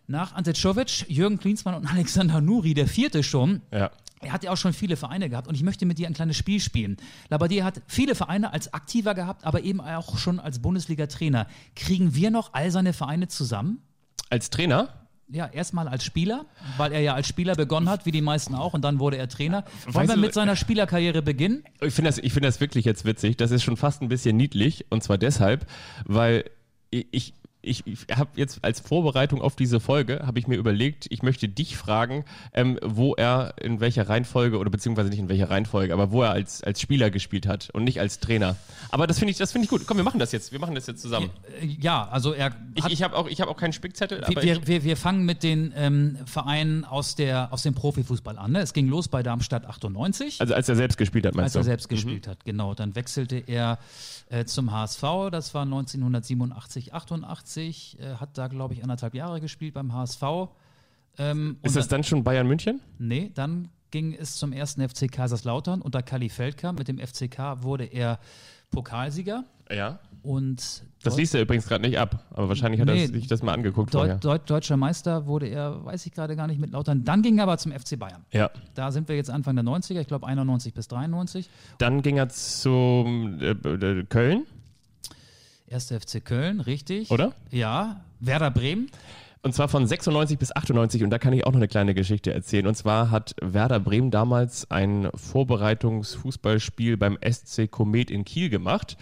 [0.06, 3.62] Nach Ante Czovic, Jürgen Klinsmann und Alexander Nuri, der vierte schon.
[3.72, 3.90] Ja.
[4.22, 6.38] Er hat ja auch schon viele Vereine gehabt und ich möchte mit dir ein kleines
[6.38, 6.98] Spiel spielen.
[7.30, 11.48] Labbadia hat viele Vereine als Aktiver gehabt, aber eben auch schon als Bundesliga-Trainer.
[11.76, 13.82] Kriegen wir noch all seine Vereine zusammen?
[14.30, 15.03] Als Trainer?
[15.34, 16.46] Ja, erstmal als Spieler,
[16.78, 19.28] weil er ja als Spieler begonnen hat, wie die meisten auch, und dann wurde er
[19.28, 19.66] Trainer.
[19.86, 21.64] Wollen Weißt wir mit seiner Spielerkarriere beginnen?
[21.82, 23.36] Ich finde das, ich finde das wirklich jetzt witzig.
[23.38, 24.86] Das ist schon fast ein bisschen niedlich.
[24.92, 25.66] Und zwar deshalb,
[26.06, 26.46] weil
[26.92, 31.24] ich, ich, ich habe jetzt als Vorbereitung auf diese Folge, habe ich mir überlegt, ich
[31.24, 35.94] möchte dich fragen, ähm, wo er in welcher Reihenfolge, oder beziehungsweise nicht in welcher Reihenfolge,
[35.94, 38.58] aber wo er als, als Spieler gespielt hat und nicht als Trainer.
[38.92, 39.88] Aber das finde ich, das finde ich gut.
[39.88, 40.52] Komm, wir machen das jetzt.
[40.52, 41.30] Wir machen das jetzt zusammen.
[41.80, 44.84] Ja, also er Ich, ich habe auch, ich habe auch keinen Spickzettel, Wir, wir, wir,
[44.84, 48.52] wir fangen mit den ähm, Vereinen aus, der, aus dem Profifußball an.
[48.52, 48.60] Ne?
[48.60, 51.62] Es ging los bei Darmstadt 98, also als er selbst gespielt hat, als meinst er
[51.62, 51.66] du?
[51.66, 52.44] selbst gespielt hat.
[52.44, 53.80] Genau, dann wechselte er
[54.30, 59.74] äh, zum HSV, das war 1987, 88, äh, hat da, glaube ich, anderthalb Jahre gespielt
[59.74, 60.24] beim HSV.
[61.18, 62.82] Ähm, Ist das dann schon Bayern München?
[62.98, 66.80] Nee, dann ging es zum ersten FC Kaiserslautern unter Kali Feldkamp.
[66.80, 68.20] Mit dem FCK wurde er
[68.72, 70.00] Pokalsieger Ja.
[70.24, 73.06] und Das liest er übrigens gerade nicht ab, aber wahrscheinlich hat er Nee.
[73.06, 74.24] sich das mal angeguckt Deut.
[74.24, 77.04] Deut Deutscher Meister wurde er, weiß ich gerade gar nicht, mit Lautern.
[77.04, 78.26] Dann ging er aber zum FC Bayern.
[78.32, 78.50] Ja.
[78.74, 81.48] Da sind wir jetzt Anfang der 90er, ich glaube 91 bis 93.
[81.78, 84.48] Dann ging er zum äh, äh, Köln,
[85.74, 87.10] Erster FC Köln, richtig.
[87.10, 87.34] oder?
[87.50, 88.02] Ja.
[88.20, 88.92] Werder Bremen.
[89.42, 92.32] Und zwar von 96 bis 98 und da kann ich auch noch eine kleine Geschichte
[92.32, 92.68] erzählen.
[92.68, 98.98] Und zwar hat Werder Bremen damals ein Vorbereitungsfußballspiel beim SC Komet in Kiel gemacht.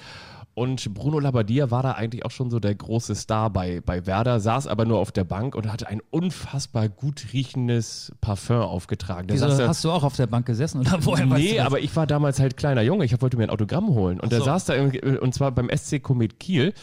[0.54, 4.40] Und Bruno Labbadia war da eigentlich auch schon so der große Star bei, bei Werder,
[4.42, 9.28] saß aber nur auf der Bank und hatte ein unfassbar gut riechendes Parfum aufgetragen.
[9.32, 11.66] Wieso, da- hast du auch auf der Bank gesessen oder woher weißt Nee, du das?
[11.68, 13.06] aber ich war damals halt kleiner Junge.
[13.06, 14.20] Ich wollte mir ein Autogramm holen.
[14.20, 14.46] Und Ach der so.
[14.46, 16.74] saß da, im- und zwar beim SC Komet Kiel.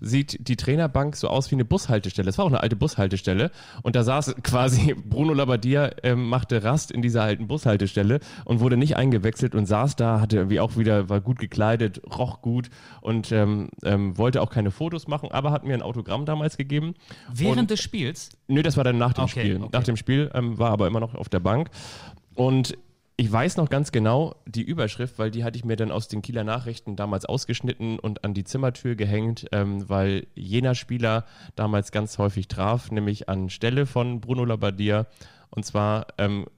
[0.00, 2.28] Sieht die Trainerbank so aus wie eine Bushaltestelle.
[2.28, 3.50] Es war auch eine alte Bushaltestelle.
[3.82, 8.76] Und da saß quasi Bruno Labbadia, ähm, machte Rast in dieser alten Bushaltestelle und wurde
[8.76, 13.32] nicht eingewechselt und saß da, hatte irgendwie auch wieder, war gut gekleidet, roch gut und
[13.32, 16.94] ähm, ähm, wollte auch keine Fotos machen, aber hat mir ein Autogramm damals gegeben.
[17.32, 18.30] Während und, des Spiels.
[18.48, 19.56] Nö, das war dann nach dem Okay, Spiel.
[19.56, 19.68] okay.
[19.72, 21.70] Nach dem Spiel ähm, war aber immer noch auf der Bank.
[22.34, 22.76] Und
[23.16, 26.20] ich weiß noch ganz genau die Überschrift, weil die hatte ich mir dann aus den
[26.20, 31.24] Kieler Nachrichten damals ausgeschnitten und an die Zimmertür gehängt, ähm, weil jener Spieler
[31.54, 35.06] damals ganz häufig traf, nämlich an Stelle von Bruno Labbadia.
[35.50, 36.50] Und zwar ähm, äh,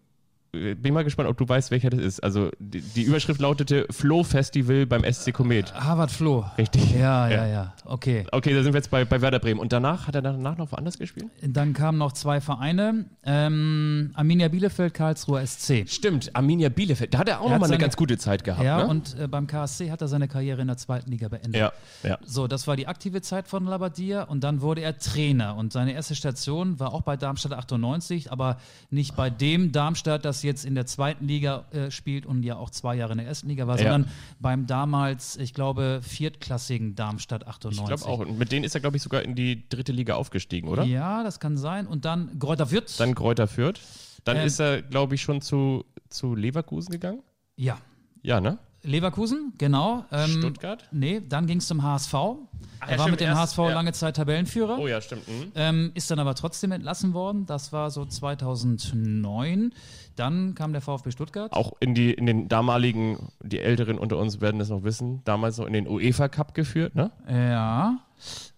[0.75, 2.21] bin mal gespannt, ob du weißt, welcher das ist.
[2.25, 5.75] Also die, die Überschrift lautete Flow Festival beim SC Komet.
[5.75, 6.45] Harvard Floh.
[6.59, 6.93] Richtig.
[6.93, 7.47] Ja, ja, Ja.
[7.47, 7.73] ja.
[7.85, 8.27] Okay.
[8.33, 9.61] Okay, da sind wir jetzt bei, bei Werder Bremen.
[9.61, 11.27] Und danach, hat er danach noch woanders gespielt?
[11.43, 13.07] Dann kamen noch zwei Vereine.
[13.25, 15.85] Ähm, Arminia Bielefeld, Karlsruher SC.
[15.89, 17.15] Stimmt, Arminia Bielefeld.
[17.15, 18.65] Da hat er auch Er noch hat mal eine ganz gute Zeit gehabt.
[18.65, 18.89] Ja, ne?
[18.89, 21.55] und äh, beim KSC hat er seine Karriere in der zweiten Liga beendet.
[21.55, 22.19] ja, ja.
[22.25, 25.93] So, das war die aktive Zeit von Labbadia und dann wurde er Trainer und seine
[25.93, 28.59] erste Station war auch bei Darmstadt 98, aber
[28.91, 32.71] nicht bei dem Darmstadt, das jetzt in der zweiten Liga äh, spielt und ja auch
[32.71, 33.93] zwei Jahre in der ersten Liga war, Ja.
[33.93, 37.83] sondern beim damals, ich glaube, viertklassigen Darmstadt 98.
[37.83, 38.27] Ich glaube auch.
[38.27, 40.85] Und mit denen ist er, glaube ich, sogar in die dritte Liga aufgestiegen, oder?
[40.85, 41.87] Ja, das kann sein.
[41.87, 42.99] Und dann Gräuter Fürth.
[42.99, 43.81] Dann Kräuter Fürth.
[44.25, 47.23] Dann Ähm, ist er, glaube ich, schon zu, zu Leverkusen gegangen.
[47.57, 47.79] Ja.
[48.23, 48.59] Ja, ne?
[48.83, 50.05] Leverkusen, genau.
[50.13, 50.85] Ähm, Stuttgart?
[50.93, 52.13] Nee, dann ging es zum HSV.
[52.13, 52.37] ja,
[52.81, 53.69] er war stimmt, mit dem erst- HSV ja.
[53.75, 54.79] lange Zeit Tabellenführer.
[54.79, 55.27] Oh ja, stimmt.
[55.27, 55.53] Mhm.
[55.57, 57.47] Ähm, ist dann aber trotzdem entlassen worden.
[57.47, 59.73] Das war so 2009.
[60.17, 61.53] Dann kam der VfB Stuttgart.
[61.53, 65.59] Auch in, die, in den damaligen, die Älteren unter uns werden das noch wissen, damals
[65.59, 67.11] noch in den UEFA Cup geführt, ne?
[67.29, 67.99] Ja.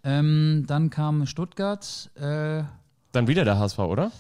[0.05, 2.11] Ähm, dann kam Stuttgart.
[2.15, 2.63] Äh,
[3.13, 4.13] Dann wieder der HSV, oder?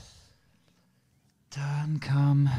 [1.50, 2.50] dann kam.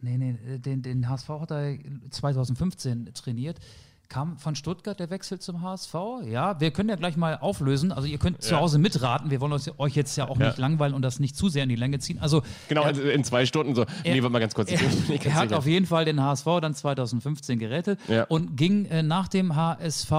[0.00, 1.76] Nee, nee, den, den HSV hat er
[2.10, 3.58] 2015 trainiert.
[4.08, 5.94] Kam von Stuttgart der Wechsel zum HSV?
[6.26, 7.90] Ja, wir können ja gleich mal auflösen.
[7.90, 8.60] Also ihr könnt zu Ja.
[8.60, 9.30] Hause mitraten.
[9.30, 10.46] Wir wollen euch jetzt ja auch Ja.
[10.46, 12.18] nicht langweilen und das nicht zu sehr in die Länge ziehen.
[12.20, 13.84] Also Genau, er, in zwei Stunden so.
[14.04, 14.70] nee, warte mal ganz kurz.
[14.70, 15.58] er, er hat sicher.
[15.58, 18.24] auf jeden Fall den HSV dann 2015 gerettet Ja.
[18.24, 20.12] und ging äh, nach dem HSV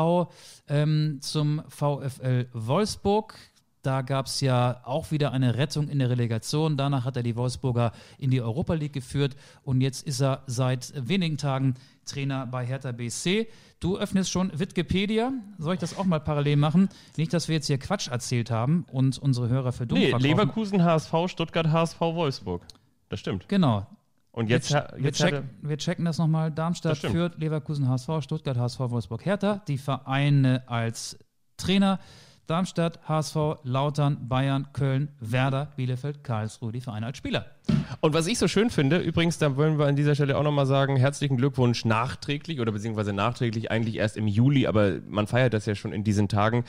[0.67, 3.35] ähm, zum VfL Wolfsburg.
[3.83, 6.75] Da gab es ja auch wieder eine Rettung in der Relegation.
[6.75, 10.91] Danach hat er die Wolfsburger in die Europa League geführt und jetzt ist er seit
[11.07, 11.75] wenigen Tagen
[12.07, 13.47] Trainer bei Hertha BSC.
[13.79, 15.31] Du öffnest schon Wikipedia.
[15.59, 16.89] Soll ich das auch mal parallel machen?
[17.15, 20.23] Nicht, dass wir jetzt hier Quatsch erzählt haben und unsere Hörer für dumm Nee, verkaufen.
[20.29, 22.63] Leverkusen, HSV, Stuttgart, HSV, Wolfsburg.
[23.09, 23.47] Das stimmt.
[23.47, 23.85] Genau,
[24.31, 26.51] Und jetzt, wir, wir, jetzt hat checken, wir checken das nochmal.
[26.51, 29.61] Darmstadt Das führt, Leverkusen, HSV, Stuttgart, HSV, Wolfsburg, Hertha.
[29.67, 31.17] Die Vereine als
[31.57, 31.99] Trainer.
[32.47, 37.45] Darmstadt, HSV, Lautern, Bayern, Köln, Werder, Bielefeld, Karlsruhe, die Vereine als Spieler.
[37.99, 40.65] Und was ich so schön finde, übrigens, da wollen wir an dieser Stelle auch nochmal
[40.65, 45.65] sagen, herzlichen Glückwunsch nachträglich oder beziehungsweise nachträglich eigentlich erst im Juli, aber man feiert das
[45.65, 46.63] ja schon in diesen Tagen.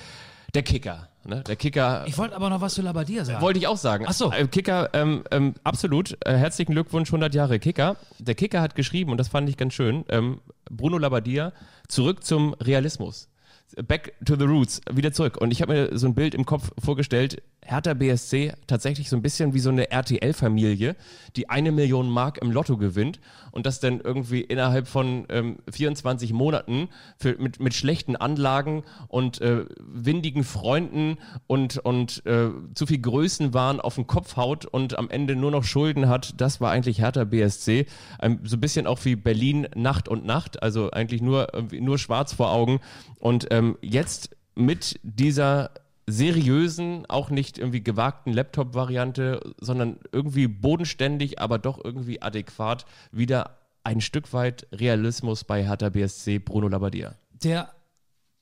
[0.54, 1.08] Der Kicker.
[1.24, 1.42] Ne?
[1.46, 3.42] Der Kicker Ich wollte aber noch was zu Labadia sagen.
[3.42, 4.06] Wollte ich auch sagen.
[4.08, 4.32] Ach so.
[4.32, 6.16] Äh, Kicker, ähm, ähm, absolut.
[6.24, 7.96] Äh, herzlichen Glückwunsch, 100 Jahre Kicker.
[8.18, 11.52] Der Kicker hat geschrieben, und das fand ich ganz schön, ähm, Bruno Labbadia,
[11.86, 13.28] zurück zum Realismus.
[13.76, 15.36] Back to the roots, wieder zurück.
[15.36, 19.22] Und ich habe mir so ein Bild im Kopf vorgestellt, Hertha BSC tatsächlich so ein
[19.22, 20.96] bisschen wie so eine RTL-Familie,
[21.36, 26.32] die eine Million Mark im Lotto gewinnt und das dann irgendwie innerhalb von ähm, 24
[26.32, 33.00] Monaten für, mit, mit schlechten Anlagen und äh, windigen Freunden und, und äh, zu viel
[33.00, 36.40] Größenwahn auf den Kopf haut und am Ende nur noch Schulden hat.
[36.40, 37.86] Das war eigentlich Hertha BSC.
[38.20, 41.98] Ähm, so ein bisschen auch wie Berlin Nacht und Nacht, also eigentlich nur, irgendwie nur
[41.98, 42.80] schwarz vor Augen.
[43.18, 45.70] Und ähm, jetzt mit dieser
[46.08, 54.00] seriösen, auch nicht irgendwie gewagten Laptop-Variante, sondern irgendwie bodenständig, aber doch irgendwie adäquat wieder ein
[54.00, 57.14] Stück weit Realismus bei Hertha BSC Bruno Labbadia.
[57.42, 57.70] Der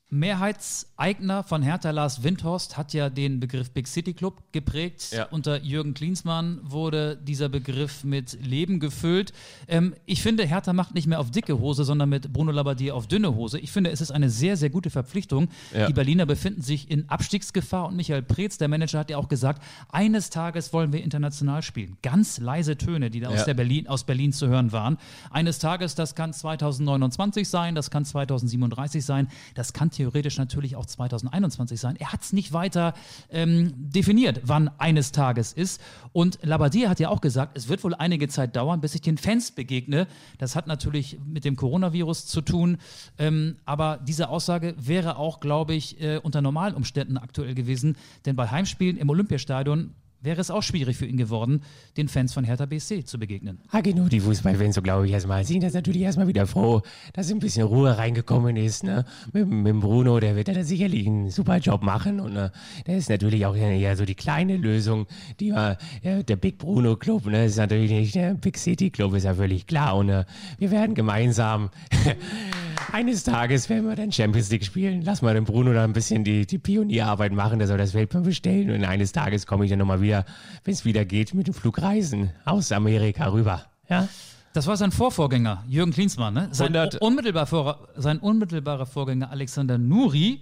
[0.09, 5.11] Mehrheitseigner von Hertha, Lars Windhorst, hat ja den Begriff Big City Club geprägt.
[5.11, 5.25] Ja.
[5.25, 9.33] Unter Jürgen Klinsmann wurde dieser Begriff mit Leben gefüllt.
[9.67, 13.07] Ähm, ich finde, Hertha macht nicht mehr auf dicke Hose, sondern mit Bruno Labbadia auf
[13.07, 13.59] dünne Hose.
[13.59, 15.49] Ich finde, es ist eine sehr, sehr gute Verpflichtung.
[15.73, 15.87] Ja.
[15.87, 19.61] Die Berliner befinden sich in Abstiegsgefahr und Michael Preetz, der Manager, hat ja auch gesagt,
[19.91, 21.97] eines Tages wollen wir international spielen.
[22.01, 23.45] Ganz leise Töne, die da aus, Ja.
[23.45, 24.97] der Berlin, aus Berlin zu hören waren.
[25.31, 30.85] Eines Tages, das kann 2029 sein, das kann 2037 sein, das kann theoretisch natürlich auch
[30.85, 31.95] 2021 sein.
[31.97, 32.93] Er hat es nicht weiter
[33.29, 35.81] ähm, definiert, wann eines Tages ist.
[36.13, 39.17] Und Labbadia hat ja auch gesagt, es wird wohl einige Zeit dauern, bis ich den
[39.17, 40.07] Fans begegne.
[40.37, 42.77] Das hat natürlich mit dem Coronavirus zu tun.
[43.17, 47.97] Ähm, aber diese Aussage wäre auch, glaube ich, äh, unter normalen Umständen aktuell gewesen.
[48.25, 49.95] Denn bei Heimspielen im Olympiastadion
[50.27, 51.61] wäre es auch schwierig für ihn geworden,
[51.95, 53.59] den Fans von Hertha BSC zu begegnen.
[53.71, 56.81] Ah, genau, die Fußballfans, so glaube ich erstmal, sind das natürlich erstmal wieder froh,
[57.13, 58.83] dass ein bisschen Ruhe reingekommen ist.
[58.83, 59.05] Ne?
[59.31, 62.19] Mit, mit dem Bruno, der wird da sicherlich einen super Job machen.
[62.19, 62.49] Und äh,
[62.85, 65.07] der ist natürlich auch eher so die kleine Lösung.
[65.39, 69.15] Die, äh, ja, der Big Bruno Club, ne, ist natürlich nicht der Big City Club,
[69.15, 69.95] ist ja völlig klar.
[69.95, 70.25] Und äh,
[70.57, 71.69] wir werden gemeinsam
[72.93, 75.01] eines Tages, werden wir dann Champions League spielen.
[75.01, 78.23] Lass mal den Bruno da ein bisschen die, die Pionierarbeit machen, der soll das Weltbild
[78.23, 78.69] bestellen.
[78.71, 80.25] Und eines Tages komme ich dann nochmal wieder,
[80.63, 83.65] wenn es wieder geht, mit dem Flugreisen aus Amerika rüber.
[83.89, 84.07] Ja?
[84.53, 86.33] Das war sein Vorvorgänger, Jürgen Klinsmann.
[86.33, 86.49] Ne?
[86.51, 90.41] Sein, 100 unmittelbar vor, sein unmittelbarer Vorgänger Alexander Nuri,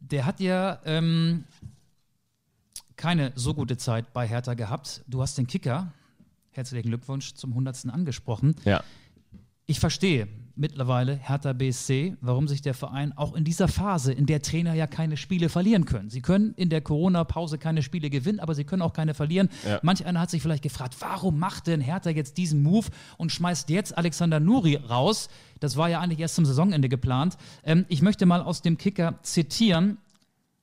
[0.00, 1.44] der hat ja ähm,
[2.96, 5.02] keine so gute Zeit bei Hertha gehabt.
[5.06, 5.92] Du hast den Kicker,
[6.52, 7.86] herzlichen Glückwunsch zum 100.
[7.90, 8.56] angesprochen.
[8.64, 8.82] Ja.
[9.66, 14.42] Ich verstehe mittlerweile Hertha BSC, warum sich der Verein auch in dieser Phase, in der
[14.42, 16.10] Trainer ja keine Spiele verlieren können.
[16.10, 19.48] Sie können in der Corona-Pause keine Spiele gewinnen, aber sie können auch keine verlieren.
[19.66, 19.80] Ja.
[19.82, 22.86] Manch einer hat sich vielleicht gefragt, warum macht denn Hertha jetzt diesen Move
[23.16, 25.28] und schmeißt jetzt Alexander Nuri raus?
[25.60, 27.36] Das war ja eigentlich erst zum Saisonende geplant.
[27.64, 29.98] Ähm, ich möchte mal aus dem Kicker zitieren.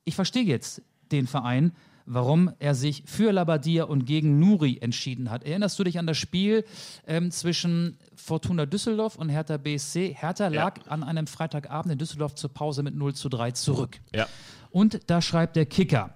[0.06, 1.72] Ich verstehe jetzt den Verein,
[2.08, 5.44] warum er sich für Labadia und gegen Nuri entschieden hat.
[5.44, 6.66] Erinnerst du dich an das Spiel
[7.06, 10.16] ähm, zwischen Fortuna Düsseldorf und Hertha BSC?
[10.18, 14.00] Hertha lag an einem Freitagabend in Düsseldorf zur Pause mit 0 zu 3 zurück.
[14.16, 14.28] Ja.
[14.72, 16.16] Und da schreibt der Kicker,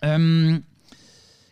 [0.00, 0.64] ähm,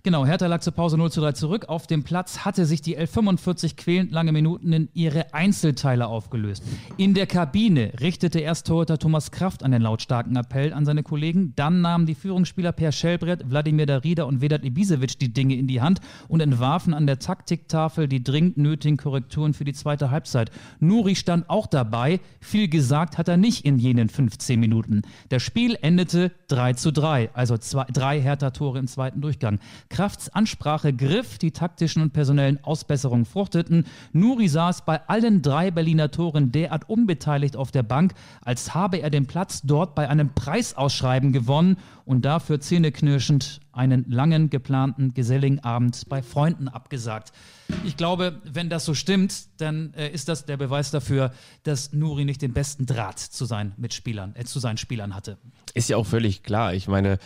[0.02, 1.68] Genau, Hertha lag zur Pause 0 zu 3 zurück.
[1.68, 6.62] Auf dem Platz hatte sich die 11:45 quälend lange Minuten in ihre Einzelteile aufgelöst.
[6.96, 11.52] In der Kabine richtete erst Torhüter Thomas Kraft einen lautstarken Appell an seine Kollegen.
[11.54, 15.82] Dann nahmen die Führungsspieler Per Schellbrett, Wladimir Darida und Vedat Ibisevic die Dinge in die
[15.82, 20.50] Hand und entwarfen an der Taktiktafel die dringend nötigen Korrekturen für die zweite Halbzeit.
[20.78, 22.20] Nuri stand auch dabei.
[22.40, 25.02] Viel gesagt hat er nicht in jenen 15 Minuten.
[25.28, 29.58] Das Spiel endete 3 zu 3, also zwei, drei Hertha-Tore im zweiten Durchgang.
[29.90, 33.86] Krafts Ansprache griff, die taktischen und personellen Ausbesserungen fruchteten.
[34.12, 39.10] Nuri saß bei allen drei Berliner Toren derart unbeteiligt auf der Bank, als habe er
[39.10, 46.08] den Platz dort bei einem Preisausschreiben gewonnen und dafür zähneknirschend einen langen geplanten geselligen Abend
[46.08, 47.32] bei Freunden abgesagt.
[47.84, 51.32] Ich glaube, wenn das so stimmt, dann äh, ist das der Beweis dafür,
[51.64, 55.38] dass Nuri nicht den besten Draht zu seinen Mitspielern, äh, zu seinen Spielern hatte.
[55.74, 56.74] Ist ja auch völlig klar.
[56.74, 57.18] Ich meine,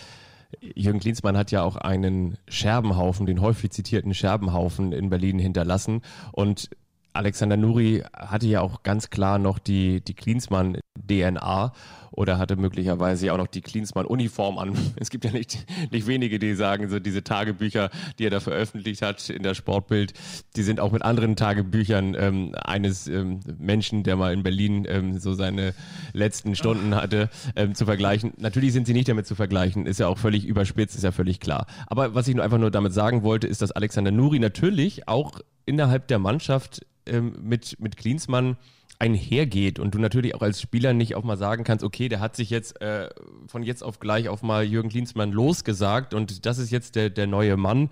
[0.61, 6.03] Jürgen Klinsmann hat ja auch einen Scherbenhaufen, den häufig zitierten Scherbenhaufen in Berlin hinterlassen.
[6.33, 6.71] Und
[7.13, 11.73] Alexander Nuri hatte ja auch ganz klar noch die, die Klinsmann-DNA
[12.15, 14.75] oder hatte möglicherweise auch noch die Klinsmann-Uniform an.
[14.97, 19.03] Es gibt ja nicht, nicht wenige, die sagen, so diese Tagebücher, die er da veröffentlicht
[19.03, 20.15] hat in der Sportbild,
[20.57, 25.19] die sind auch mit anderen Tagebüchern ähm, eines ähm, Menschen, der mal in Berlin ähm,
[25.19, 25.75] so seine
[26.13, 28.33] letzten Stunden hatte, ähm, zu vergleichen.
[28.39, 31.41] Natürlich sind sie nicht damit zu vergleichen, ist ja auch völlig überspitzt, ist ja völlig
[31.41, 31.67] klar.
[31.87, 35.41] Aber was ich nur einfach nur damit sagen wollte, ist, dass Alexander Nuri natürlich auch
[35.67, 38.57] innerhalb der Mannschaft ähm, mit, mit Klinsmann
[39.05, 42.37] einhergeht und du natürlich auch als Spieler nicht auch mal sagen kannst, okay, der hat
[42.37, 43.11] sich jetzt äh,
[43.47, 47.27] von jetzt auf gleich auf mal Jürgen Klinsmann losgesagt und das ist jetzt der, der
[47.27, 47.91] neue Mann.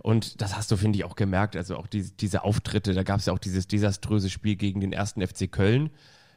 [0.00, 1.56] Und das hast du, finde ich, auch gemerkt.
[1.56, 4.92] Also auch die, diese Auftritte, da gab es ja auch dieses desaströse Spiel gegen den
[4.92, 5.90] ersten FC Köln.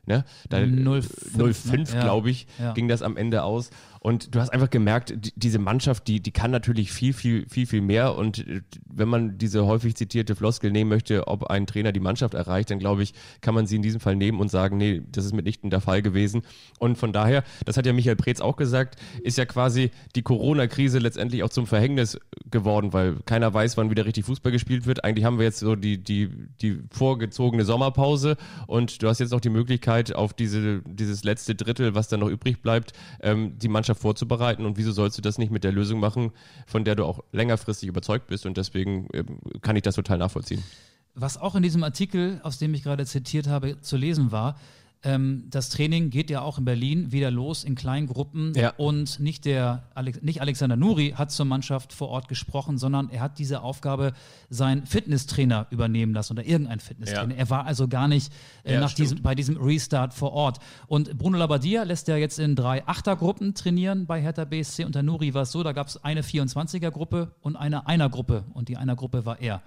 [0.06, 0.26] Ne?
[0.50, 1.84] Da, 0-5, ne?
[1.94, 2.02] ja.
[2.02, 2.74] glaube ich, ja.
[2.74, 3.70] ging das am Ende aus.
[4.04, 7.66] Und du hast einfach gemerkt, die, diese Mannschaft, die, die kann natürlich viel, viel, viel,
[7.66, 8.18] viel mehr.
[8.18, 12.34] Und äh, wenn man diese häufig zitierte Floskel nehmen möchte, ob ein Trainer die Mannschaft
[12.34, 15.24] erreicht, dann glaube ich, kann man sie in diesem Fall nehmen und sagen, nee, das
[15.24, 16.42] ist mitnichten der Fall gewesen.
[16.80, 21.00] Und von daher, das hat ja Michael Preetz auch gesagt, ist ja quasi die Corona-Krise
[21.00, 22.20] letztendlich auch zum Verhängnis
[22.52, 25.06] geworden, weil keiner weiß, wann wieder richtig Fußball gespielt wird.
[25.06, 26.30] Eigentlich haben wir jetzt so die, die,
[26.62, 28.36] die vorgezogene Sommerpause
[28.68, 32.30] und du hast jetzt noch die Möglichkeit, auf diese, dieses letzte Drittel, was dann noch
[32.30, 35.72] übrig bleibt, ähm, die Mannschaft Mannschaft vorzubereiten und wieso sollst du das nicht mit der
[35.72, 36.32] Lösung machen,
[36.66, 40.64] von der du auch längerfristig überzeugt bist und deswegen ähm, kann ich das total nachvollziehen.
[41.16, 44.56] Was auch in diesem Artikel, aus dem ich gerade zitiert habe, zu lesen war,
[45.04, 48.74] ähm, das Training geht ja auch in Berlin wieder los in kleinen Gruppen ja.
[48.78, 49.84] und nicht der
[50.22, 54.14] nicht Alexander Nuri hat zur Mannschaft vor Ort gesprochen, sondern er hat diese Aufgabe
[54.50, 57.34] sein Fitnesstrainer übernehmen lassen oder irgendein Fitnesstrainer.
[57.34, 57.40] Ja.
[57.40, 58.32] Er war also gar nicht
[58.64, 60.60] äh, ja, nach diesem, bei diesem Restart vor Ort.
[60.88, 64.86] Und Bruno Labbadia lässt ja jetzt in drei Achtergruppen trainieren bei Hertha BSC.
[64.86, 68.78] Unter Nuri war es so, da gab es eine 24er-Gruppe und eine Einer-Gruppe und die
[68.78, 69.62] Einer-Gruppe war er.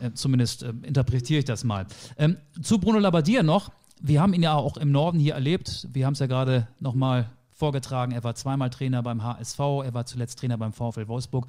[0.00, 1.86] Äh, zumindest äh, interpretiere ich das mal.
[2.18, 3.70] Ähm, zu Bruno Labbadia noch
[4.06, 5.88] wir haben ihn ja auch im Norden hier erlebt.
[5.92, 8.12] Wir haben es ja gerade nochmal vorgetragen.
[8.12, 11.46] Er war zweimal Trainer beim HSV, er war zuletzt Trainer beim VfL Wolfsburg.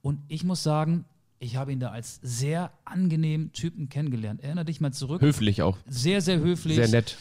[0.00, 1.06] Und ich muss sagen,
[1.40, 4.42] ich habe ihn da als sehr angenehmen Typen kennengelernt.
[4.42, 5.22] Erinnere dich mal zurück.
[5.22, 5.76] Höflich auch.
[5.88, 6.76] Sehr, sehr höflich.
[6.76, 7.16] Sehr nett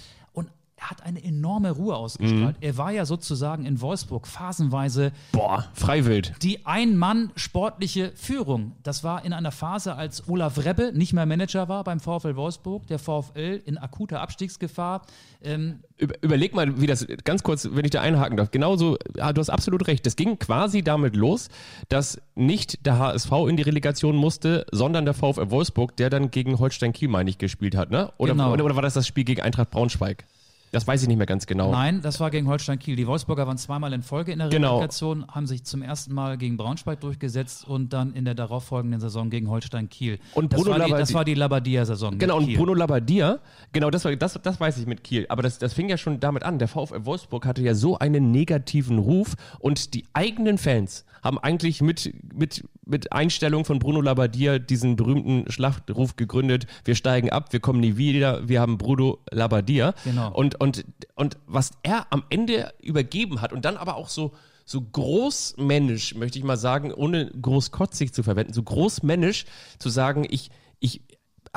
[0.79, 2.57] er hat eine enorme Ruhe ausgestrahlt.
[2.57, 2.61] Mhm.
[2.61, 5.11] Er war ja sozusagen in Wolfsburg phasenweise.
[5.31, 6.35] Boah, freiwild.
[6.43, 8.73] Die Ein-Mann-sportliche Führung.
[8.83, 12.85] Das war in einer Phase, als Olaf Rebbe nicht mehr Manager war beim VfL Wolfsburg.
[12.87, 15.01] Der VfL in akuter Abstiegsgefahr.
[15.41, 18.51] Ähm, Überleg mal, wie das, ganz kurz, wenn ich da einhaken darf.
[18.51, 20.05] Genauso, ja, du hast absolut recht.
[20.05, 21.49] Das ging quasi damit los,
[21.89, 26.59] dass nicht der HSV in die Relegation musste, sondern der VfL Wolfsburg, der dann gegen
[26.59, 28.13] Holstein Kiel, meine ich, gespielt hat, ne?
[28.17, 28.53] Oder, genau.
[28.53, 30.23] oder, oder war das das Spiel gegen Eintracht Braunschweig?
[30.71, 31.71] Das weiß ich nicht mehr ganz genau.
[31.71, 32.95] Nein, das war gegen Holstein Kiel.
[32.95, 34.75] Die Wolfsburger waren zweimal in Folge in der genau.
[34.75, 39.29] Relegation, haben sich zum ersten Mal gegen Braunschweig durchgesetzt und dann in der darauffolgenden Saison
[39.29, 40.19] gegen Holstein Kiel.
[40.33, 42.17] Und Bruno das, war die, das war die Labadia-Saison.
[42.17, 43.39] Genau, und Bruno Labadia,
[43.71, 45.25] genau, das, war, das, das weiß ich mit Kiel.
[45.29, 46.59] Aber das, das fing ja schon damit an.
[46.59, 51.81] Der VfL Wolfsburg hatte ja so einen negativen Ruf und die eigenen Fans haben eigentlich
[51.81, 56.67] mit, mit, mit Einstellung von Bruno Labbadia diesen berühmten Schlachtruf gegründet.
[56.85, 59.93] Wir steigen ab, wir kommen nie wieder, wir haben Bruno Labbadia.
[60.03, 60.31] Genau.
[60.33, 64.33] Und, und, und was er am Ende übergeben hat und dann aber auch so,
[64.65, 69.45] so großmännisch, möchte ich mal sagen, ohne großkotzig zu verwenden, so großmännisch
[69.79, 71.01] zu sagen, ich, ich,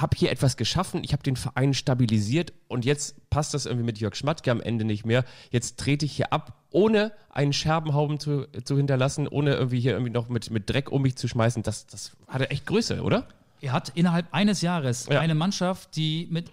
[0.01, 3.99] habe hier etwas geschaffen, ich habe den Verein stabilisiert und jetzt passt das irgendwie mit
[3.99, 5.25] Jörg Schmatke am Ende nicht mehr.
[5.51, 10.13] Jetzt trete ich hier ab, ohne einen Scherbenhauben zu, zu hinterlassen, ohne irgendwie hier irgendwie
[10.13, 11.63] noch mit, mit Dreck um mich zu schmeißen.
[11.63, 13.27] Das, das hatte echt Größe, oder?
[13.61, 15.21] Er hat innerhalb eines Jahres ja.
[15.21, 16.51] eine Mannschaft, die mit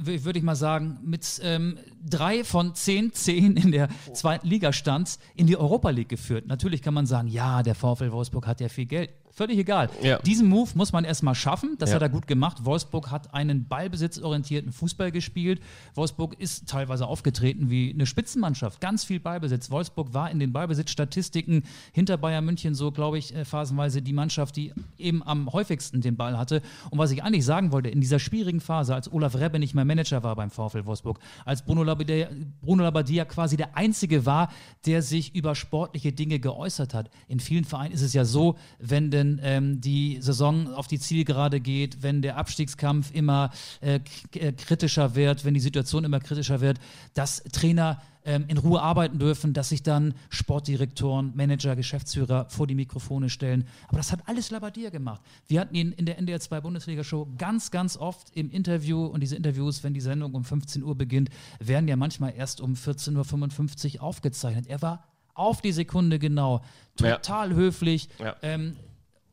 [0.00, 5.18] würde ich mal sagen, mit ähm, drei von zehn Zehn in der zweiten Liga stand,
[5.34, 6.46] in die Europa League geführt.
[6.46, 9.10] Natürlich kann man sagen, ja, der VfL Wolfsburg hat ja viel Geld.
[9.38, 9.88] Völlig egal.
[10.02, 10.18] Ja.
[10.18, 11.76] Diesen Move muss man erstmal schaffen.
[11.78, 11.94] Das Ja.
[11.94, 12.64] hat er gut gemacht.
[12.64, 15.60] Wolfsburg hat einen ballbesitzorientierten Fußball gespielt.
[15.94, 18.80] Wolfsburg ist teilweise aufgetreten wie eine Spitzenmannschaft.
[18.80, 19.70] Ganz viel Ballbesitz.
[19.70, 21.62] Wolfsburg war in den Ballbesitzstatistiken
[21.92, 26.16] hinter Bayern München so, glaube ich, äh, phasenweise die Mannschaft, die eben am häufigsten den
[26.16, 26.60] Ball hatte.
[26.90, 29.84] Und was ich eigentlich sagen wollte, in dieser schwierigen Phase, als Olaf Rebbe nicht mehr
[29.84, 32.26] Manager war beim VfL Wolfsburg, als Bruno Labbadia,
[32.60, 34.50] Bruno Labbadia quasi der Einzige war,
[34.84, 37.08] der sich über sportliche Dinge geäußert hat.
[37.28, 41.60] In vielen Vereinen ist es ja so, wenn denn ähm, die Saison auf die Zielgerade
[41.60, 43.50] geht, wenn der Abstiegskampf immer
[43.80, 44.00] äh,
[44.34, 46.78] äh, kritischer wird, wenn die Situation immer kritischer wird,
[47.14, 52.74] dass Trainer ähm, in Ruhe arbeiten dürfen, dass sich dann Sportdirektoren, Manager, Geschäftsführer vor die
[52.74, 53.66] Mikrofone stellen.
[53.88, 55.20] Aber das hat alles Labadia gemacht.
[55.46, 59.36] Wir hatten ihn in der NDR 2 Bundesliga-Show ganz, ganz oft im Interview und diese
[59.36, 64.02] Interviews, wenn die Sendung um 15 Uhr beginnt, werden ja manchmal erst um 14.55 Uhr
[64.02, 64.66] aufgezeichnet.
[64.66, 65.04] Er war
[65.34, 66.62] auf die Sekunde genau,
[67.00, 67.16] Ja.
[67.16, 68.34] total höflich, Ja.
[68.42, 68.76] ähm,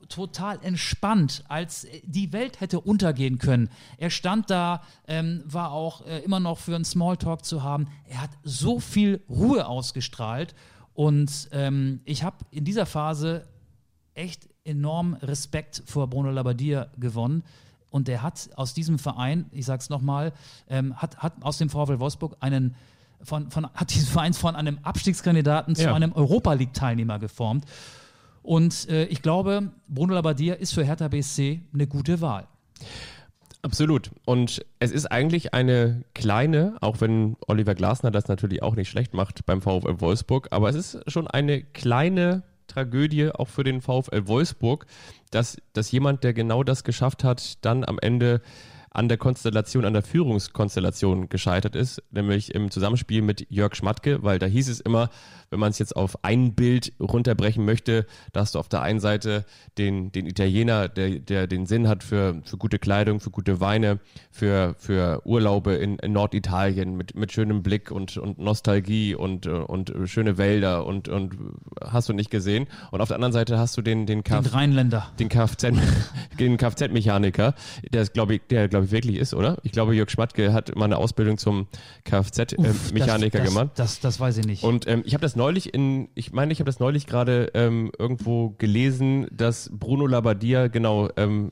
[0.09, 3.69] total entspannt, als die Welt hätte untergehen können.
[3.97, 7.87] Er stand da, ähm, war auch äh, immer noch für einen Smalltalk zu haben.
[8.07, 10.53] Er hat so viel Ruhe ausgestrahlt
[10.93, 13.47] und ähm, ich habe in dieser Phase
[14.13, 17.43] echt enorm Respekt vor Bruno Labbadia gewonnen.
[17.91, 20.33] Und der hat aus diesem Verein, ich sag's nochmal,
[20.69, 22.75] ähm, hat, hat aus dem VfL Wolfsburg einen
[23.21, 25.93] von, von, hat diesen Verein von einem Abstiegskandidaten zu Ja.
[25.93, 27.65] einem Europa League-Teilnehmer geformt.
[28.45, 32.47] Und äh, ich glaube, Bruno Labbadia ist für Hertha BSC eine gute Wahl.
[33.63, 34.11] Absolut.
[34.25, 39.15] Und es ist eigentlich eine kleine, auch wenn Oliver Glasner das natürlich auch nicht schlecht
[39.15, 44.27] macht beim VfL Wolfsburg, aber es ist schon eine kleine Tragödie auch für den VfL
[44.27, 44.85] Wolfsburg,
[45.31, 48.41] dass, dass jemand, der genau das geschafft hat, dann am Ende
[48.91, 54.39] an der Konstellation, an der Führungskonstellation gescheitert ist, nämlich im Zusammenspiel mit Jörg Schmatke, weil
[54.39, 55.09] da hieß es immer,
[55.49, 58.99] wenn man es jetzt auf ein Bild runterbrechen möchte, da hast du auf der einen
[58.99, 59.45] Seite
[59.77, 63.99] den, den Italiener, der, der den Sinn hat für, für gute Kleidung, für gute Weine,
[64.31, 69.49] für, für Urlaube in, in Norditalien mit, mit schönem Blick und, und Nostalgie und, äh,
[69.49, 71.37] und schöne Wälder und, und
[71.81, 72.67] hast du nicht gesehen.
[72.91, 75.07] Und auf der anderen Seite hast du den, den, Den Kf Rheinländer.
[75.19, 75.67] den Kfz,
[76.39, 77.53] den Kfz-Mechaniker,
[77.91, 79.57] der glaube ich, der glaube ich wirklich ist, oder?
[79.63, 81.67] Ich glaube, Jörg Schmatke hat mal eine Ausbildung zum
[82.03, 83.69] Kfz-Mechaniker das, das, gemacht.
[83.75, 84.63] Das, das weiß ich nicht.
[84.63, 87.91] Und ähm, ich habe das neulich in, ich meine, ich habe das neulich gerade ähm,
[87.97, 91.51] irgendwo gelesen, dass Bruno Labbadia, genau, ähm,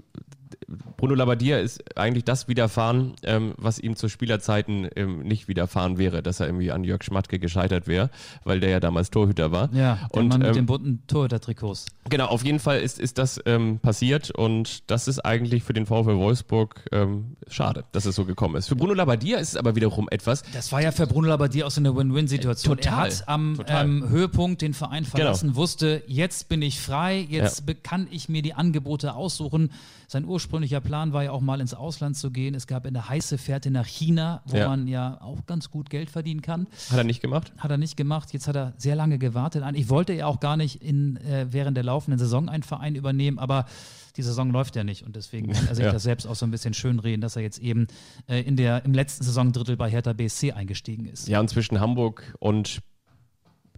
[0.98, 6.24] Bruno Labbadia ist eigentlich das widerfahren, ähm, was ihm zu Spielerzeiten ähm, nicht widerfahren wäre,
[6.24, 8.10] dass er irgendwie an Jörg Schmatke gescheitert wäre,
[8.44, 9.70] weil der ja damals Torhüter war.
[9.74, 11.86] ja, der und Mann mit ähm, den bunten Torhüter-Trikots.
[12.10, 15.86] Genau, auf jeden Fall ist, ist das ähm, passiert und das ist eigentlich für den
[15.86, 18.68] VfL Wolfsburg ähm, schade, dass es so gekommen ist.
[18.68, 21.72] Für Bruno Labbadia ist es aber wiederum etwas, Das war ja für Bruno Labbadia auch
[21.72, 22.78] so eine Win-Win-Situation.
[22.78, 23.58] Äh, total, er hat am.
[23.58, 23.80] Genau.
[23.82, 28.42] ähm, Höhepunkt den Verein verlassen, wusste, jetzt bin ich frei, jetzt be- kann ich mir
[28.42, 29.72] die Angebote aussuchen.
[30.14, 32.54] Sein ursprünglicher Plan war ja auch mal ins Ausland zu gehen.
[32.54, 34.68] Es gab eine heiße Fährte nach China, wo Ja.
[34.70, 36.68] man ja auch ganz gut Geld verdienen kann.
[36.92, 37.52] hat er nicht gemacht.
[37.58, 38.32] Hat er nicht gemacht.
[38.32, 39.64] Jetzt hat er sehr lange gewartet.
[39.64, 43.40] Eigentlich wollte er auch gar nicht in, äh, während der laufenden Saison einen Verein übernehmen,
[43.40, 43.66] aber
[44.16, 45.92] die Saison läuft ja nicht und deswegen kann er sich Ja.
[45.92, 47.88] das selbst auch so ein bisschen schönreden, dass er jetzt eben
[48.30, 51.28] äh, in der, im letzten Saisondrittel bei Hertha BSC eingestiegen ist.
[51.28, 52.82] Ja, und zwischen Hamburg und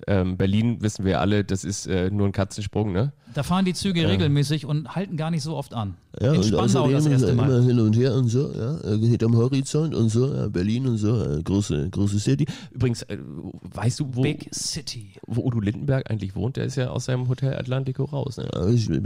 [0.08, 3.14] ähm, Berlin wissen wir alle, das ist äh, nur ein Katzensprung, ne?
[3.36, 5.96] Da fahren die Züge regelmäßig und halten gar nicht so oft an.
[6.22, 7.64] Ja, in und Spandau das ist erste er immer Mal.
[7.64, 11.22] hin und her und so, ja, geht am Horizont und so, ja, Berlin und so,
[11.22, 12.46] äh, große, große City.
[12.72, 13.18] Übrigens, äh,
[13.74, 15.12] weißt du, wo, Big City.
[15.28, 16.56] wo Udo Lindenberg eigentlich wohnt?
[16.56, 18.38] Der ist ja aus seinem Hotel Atlantico raus.
[18.38, 18.48] Ne?
[18.54, 19.04] Ja, ich bin,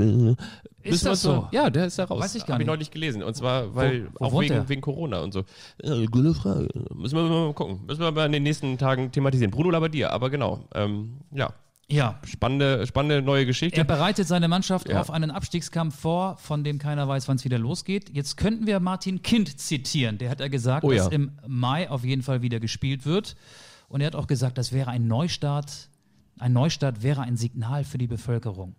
[0.83, 1.31] Ist Müssen wir das so?
[1.31, 2.21] mal- Ja, der ist da raus.
[2.21, 2.65] Weiß ich gar Hab nicht.
[2.65, 3.23] ich neulich gelesen.
[3.23, 5.43] Und zwar, weil wo auch wohnt wegen, wegen Corona und so.
[5.83, 6.67] ja, gute Frage.
[6.93, 7.79] Müssen wir mal gucken.
[7.87, 9.49] Müssen wir mal in den nächsten Tagen thematisieren.
[9.49, 10.59] Bruno Labbadia, aber genau.
[10.75, 11.51] Ähm, ja,
[11.91, 12.19] Ja.
[12.23, 13.77] spannende, spannende neue Geschichte.
[13.79, 15.01] Er bereitet seine Mannschaft Ja.
[15.01, 18.09] auf einen Abstiegskampf vor, von dem keiner weiß, wann es wieder losgeht.
[18.15, 20.17] Jetzt könnten wir Martin Kind zitieren.
[20.19, 21.03] Der hat ja gesagt, Oh ja.
[21.03, 23.35] dass im Mai auf jeden Fall wieder gespielt wird.
[23.87, 25.89] Und er hat auch gesagt, das wäre ein Neustart.
[26.37, 28.75] Ein Neustart wäre ein Signal für die Bevölkerung.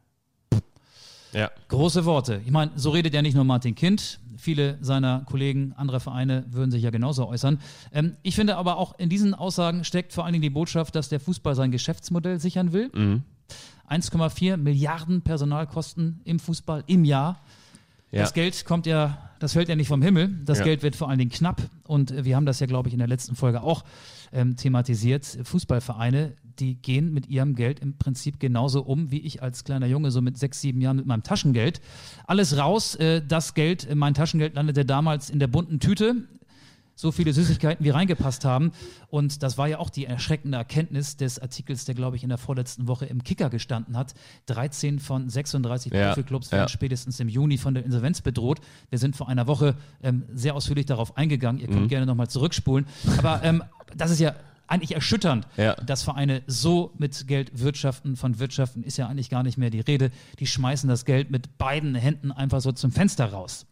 [1.33, 1.51] ja.
[1.69, 2.41] Große Worte.
[2.45, 4.19] Ich meine, so redet ja nicht nur Martin Kind.
[4.41, 7.61] Viele seiner Kollegen anderer Vereine würden sich ja genauso äußern.
[7.93, 11.09] Ähm, ich finde aber auch in diesen Aussagen steckt vor allen Dingen die Botschaft, dass
[11.09, 12.91] der Fußball sein Geschäftsmodell sichern will.
[13.89, 17.41] 1,4 Milliarden Personalkosten im Fußball im Jahr.
[18.13, 18.23] Ja.
[18.23, 20.29] Das Geld kommt ja, das fällt ja nicht vom Himmel.
[20.45, 20.65] Das Ja.
[20.65, 21.63] Geld wird vor allen Dingen knapp.
[21.87, 23.85] Und wir haben das ja, glaube ich, in der letzten Folge auch
[24.33, 25.39] ähm, thematisiert.
[25.45, 30.11] Fußballvereine, die gehen mit ihrem Geld im Prinzip genauso um, wie ich als kleiner Junge,
[30.11, 31.81] so mit sechs, sieben Jahren mit meinem Taschengeld.
[32.27, 32.95] Alles raus.
[32.97, 36.15] Äh, das Geld, äh, mein Taschengeld landete damals in der bunten Tüte.
[36.97, 38.73] so viele Süßigkeiten wie reingepasst haben.
[39.09, 42.37] Und das war ja auch die erschreckende Erkenntnis des Artikels, der, glaube ich, in der
[42.37, 44.13] vorletzten Woche im Kicker gestanden hat.
[44.47, 46.69] 13 von 36 Ja, Profiklubs werden ja.
[46.69, 48.61] spätestens im Juni von der Insolvenz bedroht.
[48.91, 51.59] Wir sind vor einer Woche ähm, sehr ausführlich darauf eingegangen.
[51.63, 51.89] Ihr könnt Mhm.
[51.89, 52.85] gerne nochmal zurückspulen.
[53.17, 53.63] Aber ähm,
[53.97, 54.35] das ist ja
[54.71, 55.75] eigentlich erschütternd, Ja.
[55.75, 58.17] dass Vereine so mit Geld wirtschaften.
[58.17, 60.11] Von Wirtschaften ist ja eigentlich gar nicht mehr die Rede.
[60.39, 63.67] Die schmeißen das Geld mit beiden Händen einfach so zum Fenster raus.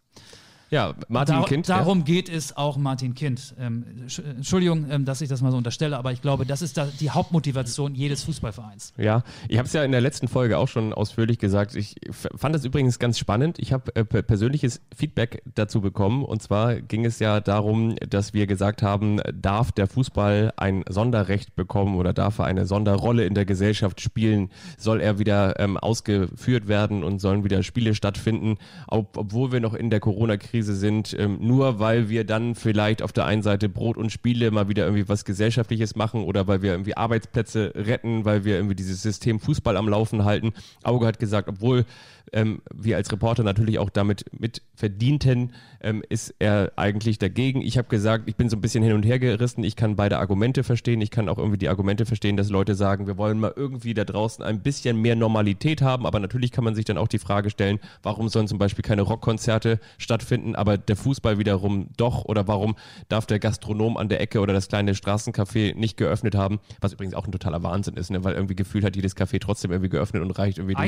[0.71, 1.69] Ja, Martin Dar- Kind.
[1.69, 3.55] Darum geht es auch Martin Kind.
[3.59, 6.77] Ähm, Sch- Entschuldigung, ähm, dass ich das mal so unterstelle, aber ich glaube, das ist
[6.77, 8.93] da die Hauptmotivation jedes Fußballvereins.
[8.99, 11.75] Ja, ja ich habe es ja in der letzten Folge auch schon ausführlich gesagt.
[11.75, 13.59] Ich fand das übrigens ganz spannend.
[13.59, 16.23] Ich habe äh, per- persönliches Feedback dazu bekommen.
[16.23, 21.57] Und zwar ging es ja darum, dass wir gesagt haben, darf der Fußball ein Sonderrecht
[21.57, 24.51] bekommen oder darf er eine Sonderrolle in der Gesellschaft spielen?
[24.77, 29.73] Soll er wieder ähm, ausgeführt werden und sollen wieder Spiele stattfinden, ob, obwohl wir noch
[29.73, 33.97] in der Corona-Krise sind, ähm, nur weil wir dann vielleicht auf der einen Seite Brot
[33.97, 38.45] und Spiele mal wieder irgendwie was Gesellschaftliches machen oder weil wir irgendwie Arbeitsplätze retten, weil
[38.45, 40.53] wir irgendwie dieses System Fußball am Laufen halten.
[40.83, 41.85] Auge hat gesagt, obwohl
[42.33, 47.63] ähm, wir als Reporter natürlich auch damit mit verdienten, ähm, ist er eigentlich dagegen.
[47.63, 49.65] Ich habe gesagt, ich bin so ein bisschen hin und her gerissen.
[49.65, 51.01] Ich kann beide Argumente verstehen.
[51.01, 54.05] Ich kann auch irgendwie die Argumente verstehen, dass Leute sagen, wir wollen mal irgendwie da
[54.05, 56.07] draußen ein bisschen mehr Normalität haben.
[56.07, 59.03] Aber natürlich kann man sich dann auch die Frage stellen, warum sollen zum Beispiel keine
[59.03, 62.25] Rockkonzerte stattfinden, aber der Fußball wiederum doch?
[62.25, 62.77] Oder warum
[63.09, 66.61] darf der Gastronom an der Ecke oder das kleine Straßencafé nicht geöffnet haben?
[66.81, 68.23] Was übrigens auch ein totaler Wahnsinn ist, ne?
[68.25, 70.87] weil irgendwie gefühlt hat jedes Café trotzdem irgendwie geöffnet und reicht irgendwie durch-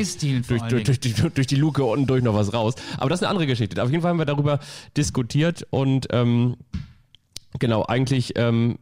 [0.49, 2.75] durch, durch, durch, die, durch die Luke unten durch noch was raus.
[2.99, 3.83] Aber das ist eine andere Geschichte.
[3.83, 4.61] Auf jeden Fall haben wir darüber
[4.97, 6.57] diskutiert und ähm,
[7.59, 8.79] genau, eigentlich ähm,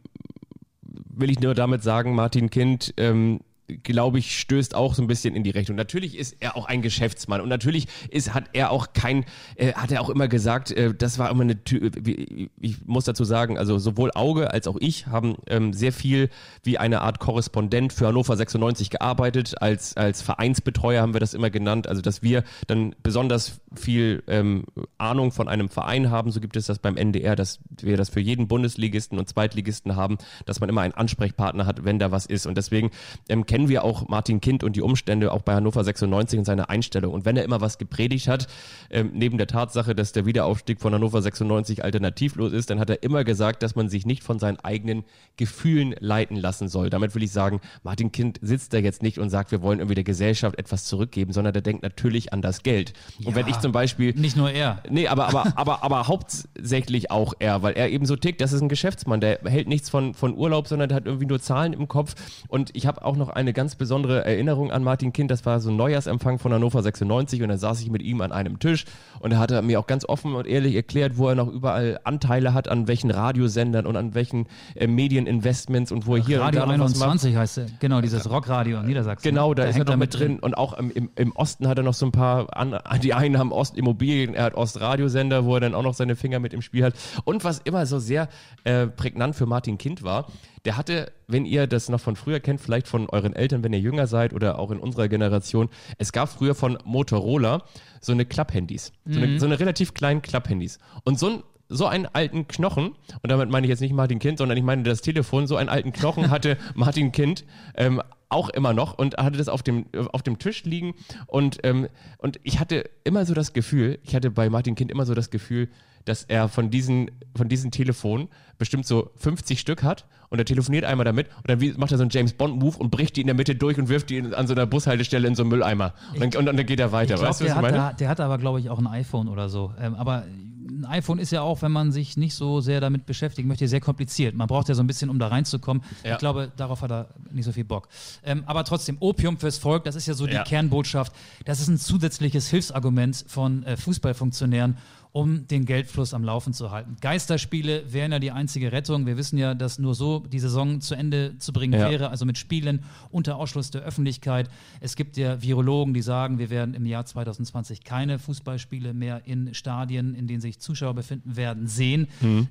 [0.81, 3.41] will ich nur damit sagen, Martin Kind, ähm,
[3.83, 5.75] glaube ich, stößt auch so ein bisschen in die Richtung.
[5.75, 9.91] Natürlich ist er auch ein Geschäftsmann und natürlich ist, hat er auch kein, äh, hat
[9.91, 13.57] er auch immer gesagt, äh, das war immer eine, Tü- wie- ich muss dazu sagen,
[13.57, 16.29] also sowohl Auge als auch ich haben ähm, sehr viel
[16.63, 19.61] wie eine Art Korrespondent für Hannover 96 gearbeitet.
[19.61, 24.63] Als, als Vereinsbetreuer haben wir das immer genannt, also dass wir dann besonders viel ähm,
[24.97, 26.31] Ahnung von einem Verein haben.
[26.31, 30.17] So gibt es das beim NDR, dass wir das für jeden Bundesligisten und Zweitligisten haben,
[30.45, 32.45] dass man immer einen Ansprechpartner hat, wenn da was ist.
[32.45, 32.91] Und deswegen
[33.29, 36.69] ähm, kennen wir auch Martin Kind und die Umstände auch bei Hannover 96 und seine
[36.69, 37.13] Einstellung.
[37.13, 38.47] Und wenn er immer was gepredigt hat,
[38.89, 43.03] ähm, neben der Tatsache, dass der Wiederaufstieg von Hannover 96 alternativlos ist, dann hat er
[43.03, 45.03] immer gesagt, dass man sich nicht von seinen eigenen
[45.35, 46.89] Gefühlen leiten lassen soll.
[46.89, 49.95] Damit will ich sagen, Martin Kind sitzt da jetzt nicht und sagt, wir wollen irgendwie
[49.95, 52.93] der Gesellschaft etwas zurückgeben, sondern der denkt natürlich an das Geld.
[53.25, 54.83] und wenn ich zum Beispiel Nicht nur er.
[54.89, 58.61] Nee, aber, aber, aber, aber hauptsächlich auch er, weil er eben so tickt, das ist
[58.61, 61.87] ein Geschäftsmann, der hält nichts von, von Urlaub, sondern der hat irgendwie nur Zahlen im
[61.87, 62.15] Kopf.
[62.47, 65.69] Und ich habe auch noch eine ganz besondere Erinnerung an Martin Kind, das war so
[65.69, 68.85] ein Neujahrsempfang von Hannover 96 und da saß ich mit ihm an einem Tisch
[69.19, 71.99] und da hat er mir auch ganz offen und ehrlich erklärt, wo er noch überall
[72.03, 76.63] Anteile hat, an welchen Radiosendern und an welchen äh, Medieninvestments und wo er hier Radio
[76.63, 77.09] und da noch was macht.
[77.09, 77.65] 21 heißt er.
[77.79, 79.23] Genau, dieses Rockradio in Niedersachsen.
[79.29, 80.39] Genau, da, ist er noch mit drin.
[80.39, 83.37] Und auch im, im, im Osten hat er noch so ein paar, an, die einen
[83.37, 86.83] haben Ostimmobilien, er hat Ostradiosender, wo er dann auch noch seine Finger mit im Spiel
[86.83, 86.93] hat.
[87.25, 88.29] Und was immer so sehr
[88.63, 90.27] äh, prägnant für Martin Kind war,
[90.65, 93.79] der hatte, wenn ihr das noch von früher kennt, vielleicht von euren Eltern, wenn ihr
[93.79, 97.63] jünger seid oder auch in unserer Generation, es gab früher von Motorola
[98.01, 98.91] so eine Klapphandys.
[99.05, 100.79] So, eine, so eine relativ kleinen Klapphandys.
[101.03, 104.39] Und so ein so einen alten Knochen, und damit meine ich jetzt nicht Martin Kind,
[104.39, 107.45] sondern ich meine das Telefon, so einen alten Knochen hatte Martin Kind
[107.75, 110.93] ähm, auch immer noch und hatte das auf dem, auf dem Tisch liegen
[111.27, 115.05] und, ähm, und ich hatte immer so das Gefühl, ich hatte bei Martin Kind immer
[115.05, 115.69] so das Gefühl,
[116.05, 120.85] dass er von diesen, von diesen Telefonen bestimmt so 50 Stück hat und er telefoniert
[120.85, 123.27] einmal damit und dann macht er so einen James Bond Move und bricht die in
[123.27, 126.35] der Mitte durch und wirft die an so einer Bushaltestelle in so einen Mülleimer und
[126.35, 127.15] dann, und dann geht er weiter.
[127.15, 127.83] Ich glaub, weißt du, was der, ich meine?
[127.83, 129.73] hat, der hat aber, glaube ich, auch ein iPhone oder so.
[129.79, 130.25] Ähm, aber
[130.69, 133.81] ein iPhone ist ja auch, wenn man sich nicht so sehr damit beschäftigen möchte, sehr
[133.81, 134.35] kompliziert.
[134.35, 135.83] Man braucht ja so ein bisschen, um da reinzukommen.
[136.03, 136.13] Ja.
[136.13, 137.87] Ich glaube, darauf hat er nicht so viel Bock.
[138.23, 140.43] Ähm, aber trotzdem, Opium fürs Volk, das ist ja so die Ja.
[140.43, 141.13] Kernbotschaft.
[141.45, 144.77] Das ist ein zusätzliches Hilfsargument von äh, Fußballfunktionären,
[145.11, 146.95] um den Geldfluss am Laufen zu halten.
[147.01, 149.07] Geisterspiele wären ja die einzige Rettung.
[149.07, 151.89] Wir wissen ja, dass nur so die Saison zu Ende zu bringen Ja.
[151.89, 154.49] wäre, also mit Spielen unter Ausschluss der Öffentlichkeit.
[154.81, 159.55] Es gibt ja Virologen, die sagen, wir werden im Jahr 2020 keine Fußballspiele mehr in
[159.55, 162.07] Stadien, in denen sich Zuschauer befinden werden, sehen.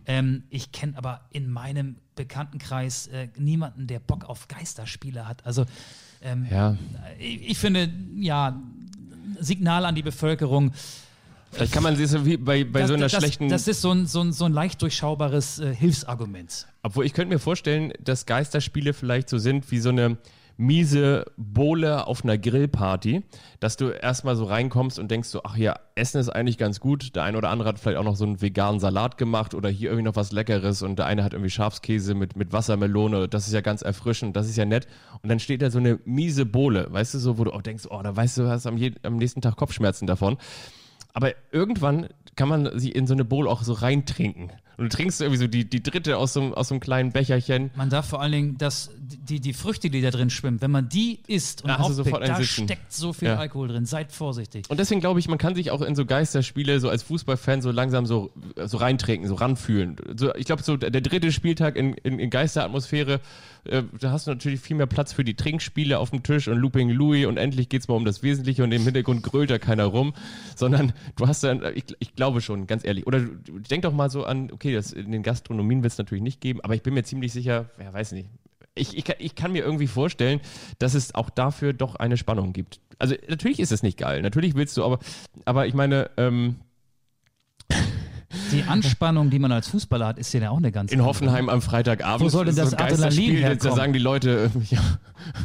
[0.06, 5.46] Ähm, ich kenne aber in meinem Bekanntenkreis äh, niemanden, der Bock auf Geisterspiele hat.
[5.46, 5.64] Also
[6.22, 6.76] ähm, Ja.
[7.20, 8.61] ich, ich finde, ja,
[9.38, 10.72] Signal an die Bevölkerung.
[11.51, 13.49] Vielleicht kann man sich so wie bei, bei das, so einer das, schlechten.
[13.49, 16.66] Das ist so ein, so ein, so ein leicht durchschaubares äh, Hilfsargument.
[16.82, 20.18] Obwohl ich könnte mir vorstellen, dass Geisterspiele vielleicht so sind wie so eine
[20.59, 23.22] miese Bohle auf einer Grillparty,
[23.61, 27.14] dass du erstmal so reinkommst und denkst so, ach ja, Essen ist eigentlich ganz gut.
[27.14, 29.90] Der eine oder andere hat vielleicht auch noch so einen veganen Salat gemacht oder hier
[29.90, 33.28] irgendwie noch was Leckeres und der eine hat irgendwie Schafskäse mit, mit Wassermelone.
[33.28, 34.88] Das ist ja ganz erfrischend, das ist ja nett.
[35.22, 37.84] Und dann steht da so eine miese Bohle, weißt du, so, wo du auch denkst,
[37.88, 40.38] oh, da weißt du, du hast am, am nächsten Tag Kopfschmerzen davon.
[41.12, 44.52] Aber irgendwann kann man sie in so eine Bowl auch so reintrinken.
[44.79, 47.12] Und du trinkst irgendwie so die, die dritte aus so, einem- aus so einem kleinen
[47.12, 47.70] Becherchen.
[47.76, 50.89] Man darf vor allen Dingen, dass die, die Früchte, die da drin schwimmen, wenn man
[50.89, 52.64] die isst und Da sofort aufpickt, einen da Sitzen.
[52.64, 53.37] steckt so viel Ja.
[53.39, 53.85] Alkohol drin.
[53.87, 54.70] Seid vorsichtig.
[54.70, 57.70] Und deswegen glaube ich, man kann sich auch in so Geisterspiele so als Fußballfan so
[57.72, 58.31] langsam so,
[58.64, 59.97] so reintrinken, so ranfühlen.
[60.16, 63.20] So, ich glaube, so der dritte Spieltag in, in, in Geisteratmosphäre,
[63.64, 66.57] äh, da hast du natürlich viel mehr Platz für die Trinkspiele auf dem Tisch und
[66.59, 69.85] Looping Louis und endlich geht's mal um das Wesentliche und im Hintergrund grölt da keiner
[69.87, 70.14] rum,
[70.55, 73.07] sondern du hast dann, ich, ich glaube schon, ganz ehrlich.
[73.07, 73.20] Oder
[73.70, 76.61] denk doch mal so an, okay, das in den Gastronomien wird es natürlich nicht geben,
[76.62, 78.29] aber ich bin mir ziemlich sicher, ja, weiß nicht,
[78.75, 80.41] ich, ich, kann- ich kann mir irgendwie vorstellen,
[80.79, 82.81] dass es auch dafür doch eine Spannung gibt.
[82.99, 84.99] Also natürlich ist es nicht geil, natürlich willst du, aber,
[85.45, 86.57] aber ich meine, ähm,
[88.53, 91.09] Die Anspannung, die man als Fußballer hat, ist ja auch eine ganz in andere.
[91.09, 93.77] Hoffenheim am Freitagabend Wo soll denn das so Adrenalin Geisterspiel, Da herkommen?
[93.77, 94.81] sagen die Leute, ja,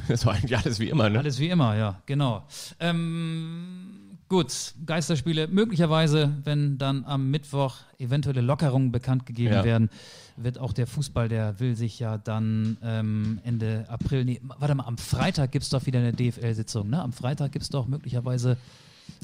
[0.09, 1.19] das war eigentlich alles wie immer, ne?
[1.19, 2.43] Alles wie immer, ja, genau.
[2.79, 3.82] Ähm,
[4.29, 5.47] gut, Geisterspiele.
[5.47, 9.63] Möglicherweise, wenn dann am Mittwoch eventuelle Lockerungen bekannt gegeben Ja.
[9.63, 9.89] werden,
[10.37, 14.85] wird auch der Fußball, der will sich ja dann ähm, Ende April, nee, warte mal,
[14.85, 17.01] am Freitag gibt es doch wieder eine DFL-Sitzung, ne?
[17.01, 18.57] Am Freitag gibt es doch möglicherweise,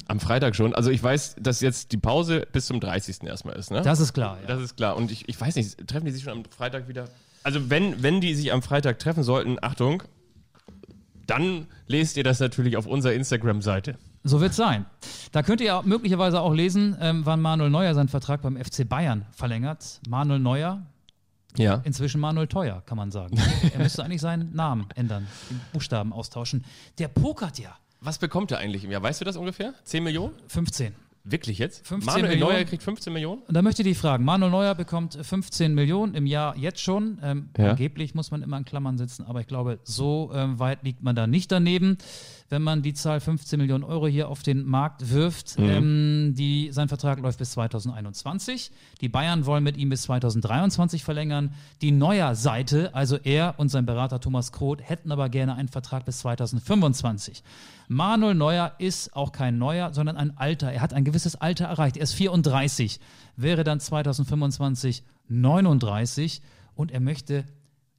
[0.06, 0.74] Am Freitag schon.
[0.74, 3.22] Also ich weiß, dass jetzt die Pause bis zum 30.
[3.24, 3.82] erstmal ist, ne?
[3.82, 4.46] das ist klar, ja.
[4.46, 4.96] Das ist klar.
[4.96, 7.08] Und ich, ich weiß nicht, treffen die sich schon am Freitag wieder?
[7.42, 10.02] Also wenn, wenn die sich am Freitag treffen sollten, Achtung,
[11.26, 13.96] dann lest ihr das natürlich auf unserer Instagram-Seite.
[14.22, 14.84] So wird es sein.
[15.32, 18.86] Da könnt ihr auch möglicherweise auch lesen, ähm, wann Manuel Neuer seinen Vertrag beim FC
[18.86, 20.00] Bayern verlängert.
[20.08, 20.82] Manuel Neuer,
[21.56, 21.80] Ja.
[21.84, 23.36] inzwischen Manuel Teuer, kann man sagen.
[23.72, 26.64] er müsste eigentlich seinen Namen ändern, den Buchstaben austauschen.
[26.98, 27.76] Der pokert ja.
[28.02, 29.02] Was bekommt er eigentlich im Jahr?
[29.02, 29.74] Weißt du das ungefähr?
[29.84, 30.34] 10 Millionen?
[30.48, 30.94] 15.
[31.22, 31.86] Wirklich jetzt?
[31.86, 32.52] 15 Manuel Millionen.
[32.54, 33.42] Neuer kriegt 15 Millionen?
[33.42, 37.18] Und da möchte ich dich fragen, Manuel Neuer bekommt 15 Millionen im Jahr jetzt schon.
[37.22, 37.70] Ähm, Ja.
[37.70, 41.14] Angeblich muss man immer in Klammern sitzen, aber ich glaube, so ähm, weit liegt man
[41.14, 41.98] da nicht daneben.
[42.50, 45.64] Wenn man die Zahl 15 Millionen Euro hier auf den Markt wirft, Mhm.
[45.70, 48.72] ähm, die, sein Vertrag läuft bis 2021.
[49.00, 51.54] Die Bayern wollen mit ihm bis 2023 verlängern.
[51.80, 56.18] Die Neuer-Seite, also er und sein Berater Thomas Kroth, hätten aber gerne einen Vertrag bis
[56.18, 57.44] 2025.
[57.86, 60.72] Manuel Neuer ist auch kein Neuer, sondern ein Alter.
[60.72, 61.96] Er hat ein gewisses Alter erreicht.
[61.96, 62.98] Er ist 34,
[63.36, 66.42] wäre dann 2025 39
[66.74, 67.44] und er möchte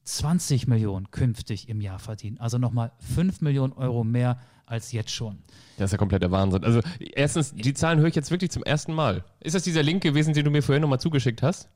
[0.03, 2.39] 20 Millionen künftig im Jahr verdienen.
[2.39, 5.39] Also nochmal 5 Millionen Euro mehr als jetzt schon.
[5.77, 6.63] Das ist ja komplett der Wahnsinn.
[6.63, 9.23] Also erstens, die Zahlen höre ich jetzt wirklich zum ersten Mal.
[9.41, 11.69] Ist das dieser Link gewesen, den du mir vorhin nochmal zugeschickt hast?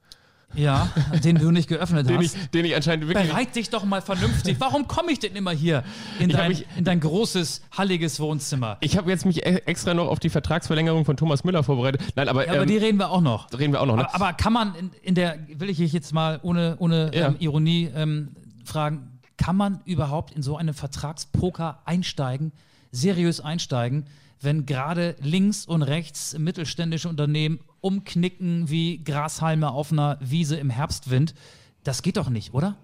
[0.54, 0.90] Ja,
[1.24, 2.54] den du nicht geöffnet Den ich, hast.
[2.54, 3.28] den ich anscheinend wirklich...
[3.28, 4.56] Bereit dich doch mal vernünftig.
[4.60, 5.84] Warum komme ich denn immer hier
[6.20, 8.78] in Ich dein, mich- in dein großes, halliges Wohnzimmer?
[8.80, 12.02] Ich habe jetzt mich e- extra noch auf die Vertragsverlängerung von Thomas Müller vorbereitet.
[12.16, 13.48] Nein, aber, Ja, aber ähm, die reden wir auch noch.
[13.58, 13.98] reden wir auch noch.
[13.98, 14.06] Ne?
[14.14, 17.28] Aber, aber kann man in, in der, will ich dich jetzt mal ohne, ohne Ja.
[17.28, 18.30] ähm, Ironie ähm,
[18.64, 22.54] fragen, kann man überhaupt in so einen Vertragspoker einsteigen,
[22.92, 24.06] seriös einsteigen,
[24.42, 31.36] wenn gerade links und rechts mittelständische Unternehmen umknicken wie Grashalme auf einer Wiese im Herbstwind?
[31.84, 32.76] Das geht doch nicht, oder?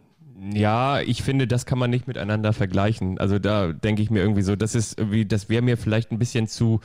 [0.53, 3.17] Ja, ich finde, das kann man nicht miteinander vergleichen.
[3.17, 6.19] Also da denke ich mir irgendwie so, das ist irgendwie, das wäre mir vielleicht ein
[6.19, 6.81] bisschen zu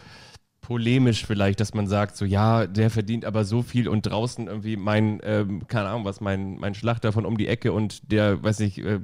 [0.66, 4.76] polemisch vielleicht, dass man sagt, so ja, der verdient aber so viel und draußen irgendwie
[4.76, 8.58] mein, ähm, keine Ahnung was, mein, mein Schlachter von um die Ecke und der, weiß
[8.60, 8.98] ich, äh,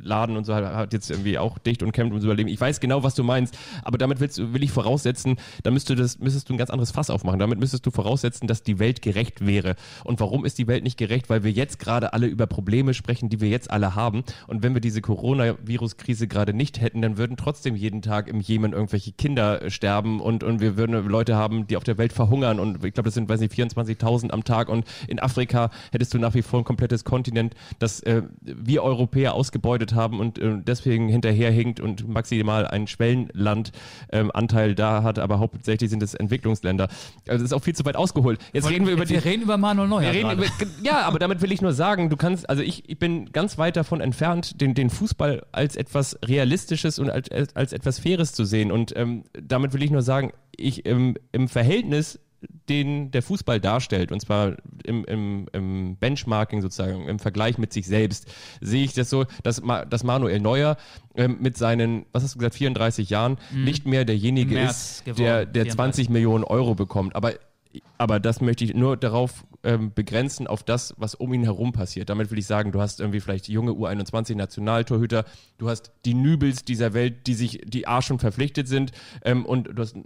[0.00, 2.48] Laden und so hat, hat jetzt irgendwie auch dicht und kämpft ums Überleben.
[2.48, 5.96] Ich weiß genau, was du meinst, aber damit willst, du- will ich voraussetzen, da müsste
[5.96, 7.40] das, müsstest du ein ganz anderes Fass aufmachen.
[7.40, 9.74] Damit müsstest du voraussetzen, dass die Welt gerecht wäre.
[10.04, 11.28] Und warum ist die Welt nicht gerecht?
[11.30, 14.22] Weil wir jetzt gerade alle über Probleme sprechen, die wir jetzt alle haben.
[14.46, 18.72] Und wenn wir diese Coronavirus-Krise gerade nicht hätten, dann würden trotzdem jeden Tag im Jemen
[18.72, 22.60] irgendwelche Kinder äh, sterben und, und wir würden Leute haben, die auf der Welt verhungern.
[22.60, 24.68] Und ich glaube, das sind, weiß nicht, 24.000 am Tag.
[24.68, 29.34] Und in Afrika hättest du nach wie vor ein komplettes Kontinent, das äh, wir Europäer
[29.34, 36.02] ausgebeutet haben und äh, deswegen hinterherhinkt und maximal einen Schwellenland-Anteil da hat, aber hauptsächlich sind
[36.02, 36.88] es Entwicklungsländer.
[37.26, 38.40] Also das ist auch viel zu weit ausgeholt.
[38.52, 40.12] Jetzt reden wir über die, wir reden über Manuel Neuer.
[40.12, 40.44] über,
[40.82, 43.76] ja, aber damit will ich nur sagen, du kannst, also ich, ich bin ganz weit
[43.76, 48.72] davon entfernt, den, den Fußball als etwas Realistisches und als, als, etwas Faires zu sehen.
[48.72, 50.97] Und ähm, damit will ich nur sagen, ich ähm,
[51.32, 52.18] im Verhältnis,
[52.68, 57.86] den der Fußball darstellt, und zwar im, im, im Benchmarking sozusagen, im Vergleich mit sich
[57.86, 60.76] selbst, sehe ich das so, dass, Ma, dass Manuel Neuer
[61.16, 65.24] ähm, mit seinen, was hast du gesagt, 34 Jahren nicht mehr derjenige Im ist, geworden,
[65.24, 65.74] der, der 34.
[65.74, 67.16] 20 Millionen Euro bekommt.
[67.16, 67.34] Aber
[67.98, 72.08] aber das möchte ich nur darauf ähm, begrenzen, auf das, was um ihn herum passiert.
[72.08, 75.24] Damit will ich sagen, du hast irgendwie vielleicht junge U21-Nationaltorhüter,
[75.58, 78.92] du hast die Nübels dieser Welt, die sich, die A schon verpflichtet sind
[79.24, 79.96] ähm, und du hast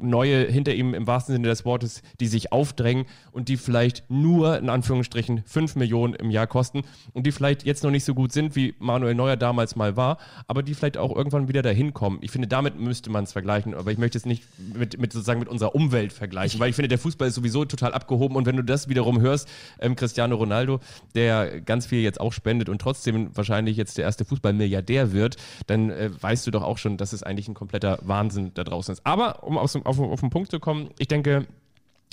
[0.00, 4.58] neue hinter ihm im wahrsten Sinne des Wortes, die sich aufdrängen und die vielleicht nur,
[4.58, 8.32] in Anführungsstrichen, 5 Millionen im Jahr kosten und die vielleicht jetzt noch nicht so gut
[8.32, 10.16] sind, wie Manuel Neuer damals mal war,
[10.46, 12.18] aber die vielleicht auch irgendwann wieder dahin kommen.
[12.22, 14.44] Ich finde, damit müsste man es vergleichen, aber ich möchte es nicht
[14.74, 17.92] mit, mit sozusagen mit unserer Umwelt vergleichen, weil ich finde, der Fußball ist sowieso total
[17.94, 19.48] abgehoben und wenn du das wiederum hörst,
[19.80, 20.80] ähm, Cristiano Ronaldo,
[21.14, 25.36] der ganz viel jetzt auch spendet und trotzdem wahrscheinlich jetzt der erste Fußballmilliardär wird,
[25.66, 28.92] dann äh, weißt du doch auch schon, dass es eigentlich ein kompletter Wahnsinn da draußen
[28.92, 29.06] ist.
[29.06, 31.46] Aber um auf, auf, auf den Punkt zu kommen, ich denke,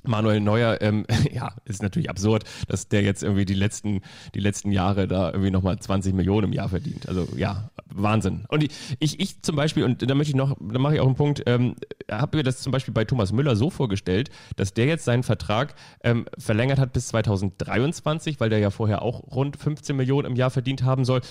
[0.08, 4.02] Manuel Neuer, ähm, ja, ist natürlich absurd, dass der jetzt irgendwie die letzten,
[4.36, 7.08] die letzten Jahre da irgendwie nochmal 20 Millionen im Jahr verdient.
[7.08, 8.46] Also ja, Wahnsinn.
[8.50, 8.64] Und
[9.00, 11.44] ich, ich zum Beispiel, und da möchte ich noch, da mache ich auch einen Punkt,
[11.46, 11.76] ähm,
[12.10, 15.76] habe mir das zum Beispiel bei Thomas Müller so vorgestellt, dass der jetzt seinen Vertrag
[16.04, 20.50] ähm, verlängert hat bis 2023, weil der ja vorher auch rund 15 Millionen im Jahr
[20.50, 21.22] verdient haben soll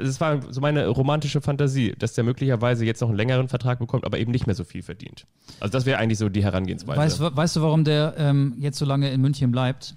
[0.00, 4.04] es war so meine romantische Fantasie, dass der möglicherweise jetzt noch einen längeren Vertrag bekommt,
[4.04, 5.26] aber eben nicht mehr so viel verdient.
[5.60, 6.98] Also das wäre eigentlich so die Herangehensweise.
[6.98, 9.96] Weißt, weißt du, warum der ähm, jetzt so lange in München bleibt?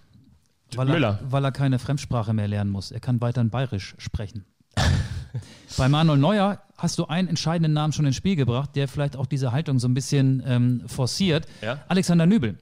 [0.76, 1.20] Weil Müller.
[1.22, 2.92] Er, weil er keine Fremdsprache mehr lernen muss.
[2.92, 4.46] Er kann weiterhin bayerisch sprechen.
[5.78, 9.26] Bei Manuel Neuer hast du einen entscheidenden Namen schon ins Spiel gebracht, der vielleicht auch
[9.26, 11.48] diese Haltung so ein bisschen ähm, forciert.
[11.62, 11.84] Ja?
[11.88, 12.58] Alexander Nübel.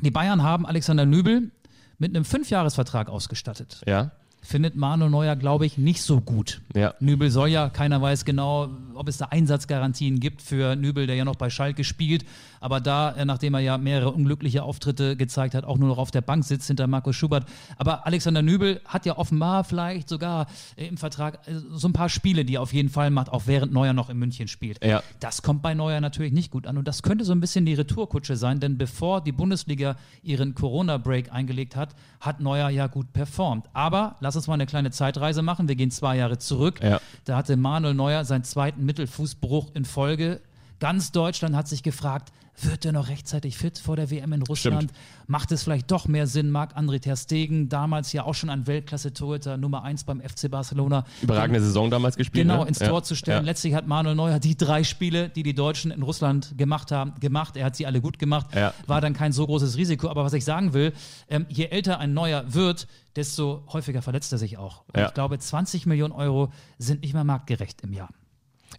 [0.00, 1.50] Die Bayern haben Alexander Nübel
[1.98, 4.10] mit einem Fünfjahresvertrag ausgestattet Ja,
[4.42, 6.60] findet Manuel Neuer, glaube ich, nicht so gut.
[6.74, 6.94] Ja.
[7.00, 11.24] Nübel soll ja, keiner weiß genau, ob es da Einsatzgarantien gibt für Nübel, der ja
[11.24, 12.24] noch bei Schalke spielt.
[12.60, 16.10] Aber da, äh, nachdem er ja mehrere unglückliche Auftritte gezeigt hat, auch nur noch auf
[16.10, 17.46] der Bank sitzt hinter Markus Schubert.
[17.76, 22.08] Aber Alexander Nübel hat ja offenbar vielleicht sogar äh, im Vertrag äh, so ein paar
[22.08, 24.84] Spiele, die er auf jeden Fall macht, auch während Neuer noch in München spielt.
[24.84, 25.02] Ja.
[25.20, 26.78] Das kommt bei Neuer natürlich nicht gut an.
[26.78, 31.32] Und das könnte so ein bisschen die Retourkutsche sein, denn bevor die Bundesliga ihren Corona-Break
[31.32, 33.66] eingelegt hat, hat Neuer ja gut performt.
[33.72, 35.68] Aber lass uns mal eine kleine Zeitreise machen.
[35.68, 36.80] Wir gehen zwei Jahre zurück.
[36.82, 37.00] Ja.
[37.24, 40.40] Da hatte Manuel Neuer seinen zweiten Mittelfußbruch in Folge.
[40.82, 44.90] Ganz Deutschland hat sich gefragt, wird er noch rechtzeitig fit vor der WM in Russland?
[45.28, 49.58] Macht es vielleicht doch mehr Sinn, Marc-André Ter Stegen, damals ja auch schon ein Weltklasse-Torhüter,
[49.58, 52.48] Nummer 1 beim FC Barcelona, überragende Saison damals gespielt.
[52.48, 52.68] genau ne?
[52.68, 52.88] ins ja.
[52.88, 53.44] Tor zu stellen.
[53.44, 53.46] Ja.
[53.46, 57.56] Letztlich hat Manuel Neuer die drei Spiele, die die Deutschen in Russland gemacht haben, gemacht.
[57.56, 58.48] Er hat sie alle gut gemacht.
[58.52, 58.74] Ja.
[58.88, 60.08] War dann kein so großes Risiko.
[60.08, 60.94] Aber was ich sagen will,
[61.28, 64.82] ähm, je älter ein Neuer wird, desto häufiger verletzt er sich auch.
[64.92, 68.08] Und ich glaube, 20 Millionen Euro sind nicht mehr marktgerecht im Jahr.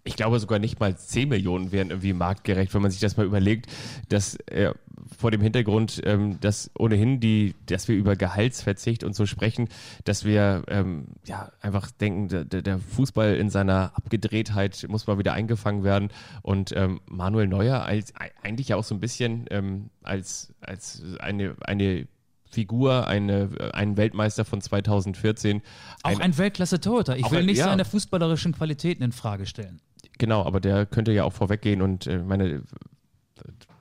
[0.06, 3.24] Ich glaube sogar nicht mal 10 Millionen wären irgendwie marktgerecht, wenn man sich das mal
[3.24, 3.66] überlegt,
[4.10, 4.74] dass äh,
[5.18, 9.68] vor dem Hintergrund, ähm, dass ohnehin die, dass wir über Gehaltsverzicht und so sprechen,
[10.04, 15.32] dass wir ähm, ja einfach denken, der, der- Fußball in seiner Abgedrehtheit muss mal wieder
[15.32, 16.10] eingefangen werden
[16.42, 21.56] und ähm, Manuel Neuer als eigentlich ja auch so ein bisschen ähm, als als eine
[21.64, 22.06] eine
[22.50, 25.60] Figur, eine, ein Weltmeister von 2014.
[26.04, 27.16] Auch ein, Weltklasse-Torhüter.
[27.16, 27.64] Ich will ein- nicht ja.
[27.64, 29.80] seine fußballerischen Qualitäten in Frage stellen.
[30.18, 32.62] Genau, aber der könnte ja auch vorweggehen und äh, meine,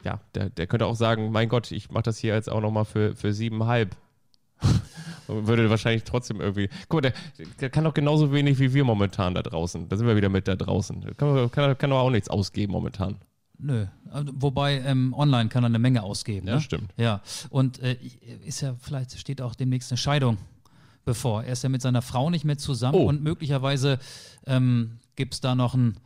[0.03, 2.86] ja, der, der könnte auch sagen, mein Gott, ich mache das hier jetzt auch nochmal
[2.86, 3.95] für, für siebenhalb.
[5.27, 6.69] Würde wahrscheinlich trotzdem irgendwie.
[6.89, 7.13] Guck mal, der,
[7.59, 9.88] der kann doch genauso wenig wie wir momentan da draußen.
[9.88, 11.15] Da sind wir wieder mit da draußen.
[11.17, 13.15] Kann, kann, kann doch auch nichts ausgeben momentan.
[13.57, 13.86] Nö.
[14.09, 16.47] Also, Wobei ähm, online kann er eine Menge ausgeben.
[16.47, 16.61] Ja, ne?
[16.61, 16.93] stimmt.
[16.97, 17.21] Ja.
[17.49, 17.97] Und äh,
[18.45, 20.38] ist ja, vielleicht steht auch demnächst eine Scheidung
[21.05, 21.43] bevor.
[21.43, 23.07] Er ist ja mit seiner Frau nicht mehr zusammen Oh.
[23.07, 23.99] und möglicherweise
[24.45, 25.97] ähm, gibt es da noch einen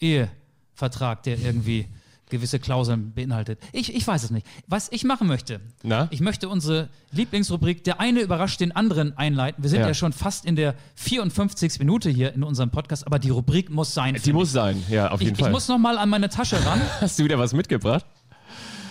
[0.00, 1.86] Ehevertrag, der irgendwie
[2.28, 3.60] gewisse Klauseln beinhaltet.
[3.72, 4.44] Ich, ich weiß es nicht.
[4.66, 6.08] Was ich machen möchte, Na?
[6.10, 9.62] ich möchte unsere Lieblingsrubrik Der eine überrascht den anderen einleiten.
[9.62, 9.94] Wir sind ja, Ja.
[9.94, 11.78] schon fast in der 54.
[11.78, 14.16] Minute hier in unserem Podcast, aber die Rubrik muss sein.
[14.24, 15.26] Die muss sein, ja, auf mich.
[15.26, 15.52] jeden ich, ich Fall.
[15.52, 16.80] muss noch mal an meine Tasche ran.
[17.00, 18.04] Hast du wieder was mitgebracht?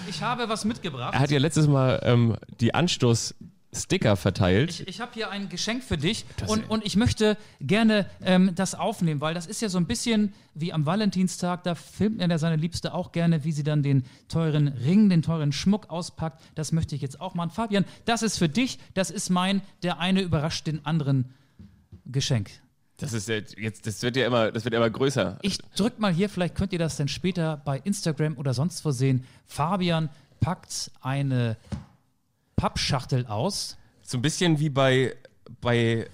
[0.08, 1.14] Ich habe was mitgebracht.
[1.14, 2.74] Er hat ja letztes Mal ähm, die
[3.76, 4.69] Anstoß-Sticker verteilt.
[4.71, 8.76] Ich, ich habe hier ein Geschenk für dich und, und ich möchte gerne ähm, das
[8.76, 12.38] aufnehmen, weil das ist ja so ein bisschen wie am Valentinstag, da filmt er ja
[12.38, 16.41] seine Liebste auch gerne, wie sie dann den teuren Ring, den teuren Schmuck auspackt.
[16.55, 17.51] Das möchte ich jetzt auch machen.
[17.51, 21.34] Fabian, das ist für dich, das ist mein, der eine überrascht den anderen
[22.05, 22.49] Geschenk.
[22.97, 25.38] Das ist ja jetzt, das wird ja immer, das wird immer größer.
[25.41, 28.91] Ich drück mal hier, vielleicht könnt ihr das dann später bei Instagram oder sonst wo
[28.91, 29.26] sehen.
[29.45, 30.09] Fabian
[30.39, 31.57] packt eine
[32.56, 33.78] Pappschachtel aus.
[34.01, 35.16] So ein bisschen wie bei,
[35.62, 36.08] bei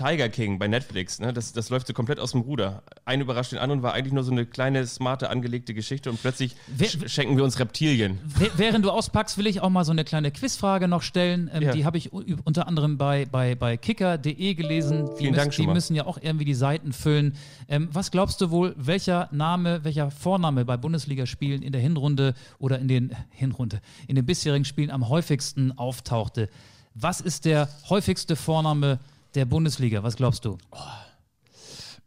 [0.00, 1.32] Tiger King bei Netflix, ne?
[1.32, 2.82] das, das läuft so komplett aus dem Ruder.
[3.04, 6.56] Ein überrascht den anderen war eigentlich nur so eine kleine, smarte, angelegte Geschichte und plötzlich
[6.68, 8.18] Wer- sch schenken wir uns Reptilien.
[8.38, 11.50] Wäh- Während du auspackst, will ich auch mal so eine kleine Quizfrage noch stellen.
[11.52, 11.72] Ähm, Ja.
[11.72, 15.10] Die habe ich unter anderem bei, bei, bei kicker.de gelesen.
[15.16, 15.74] Die, Vielen Dank schon die mal.
[15.74, 17.34] müssen ja auch irgendwie die Seiten füllen.
[17.68, 22.78] Ähm, was glaubst du wohl, welcher Name, welcher Vorname bei Bundesligaspielen in der Hinrunde oder
[22.78, 26.48] in den Hinrunde, in den bisherigen Spielen am häufigsten auftauchte?
[26.94, 28.98] Was ist der häufigste Vorname
[29.34, 30.02] der Bundesliga?
[30.02, 30.58] Was glaubst du?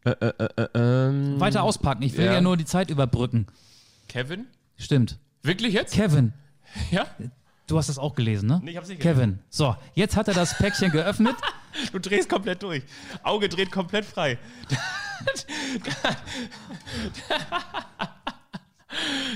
[0.06, 2.04] Äh, äh, äh, ähm, Weiter auspacken.
[2.04, 2.42] Ich will ja, Ja.
[2.42, 3.48] nur die Zeit überbrücken.
[4.10, 4.48] Kevin?
[4.78, 5.18] Stimmt.
[5.44, 5.94] Wirklich jetzt?
[5.94, 6.34] Kevin.
[6.92, 7.06] ja?
[7.68, 8.60] Du hast das auch gelesen, ne?
[8.64, 9.40] Nee, ich hab's nicht Kevin.
[9.50, 11.36] So, jetzt hat er das Päckchen geöffnet.
[11.92, 12.84] Du drehst komplett durch.
[13.24, 14.38] Auge dreht komplett frei.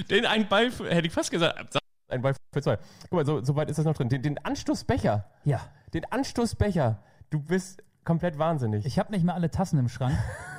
[0.09, 1.79] Den ein Ball, für, hätte ich fast gesagt,
[2.09, 2.77] ein Ball für zwei.
[3.09, 4.07] Guck mal, so, so weit ist das noch drin.
[4.09, 5.25] Den, den Anstoßbecher.
[5.45, 5.61] Ja.
[5.95, 7.01] Den Anstoßbecher.
[7.29, 8.85] Du bist komplett wahnsinnig.
[8.85, 10.17] Ich habe nicht mehr alle Tassen im Schrank.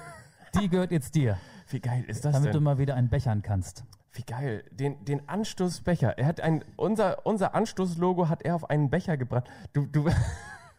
[0.61, 1.39] Die gehört jetzt dir,
[1.69, 2.62] Wie geil ist das damit du denn?
[2.62, 3.85] mal wieder einen bechern kannst.
[4.12, 4.64] Wie geil.
[4.71, 6.19] Den, den Anstoßbecher.
[6.19, 9.47] Er hat ein, unser, unser Anstoßlogo hat er auf einen Becher gebrannt.
[9.73, 10.09] Du, du.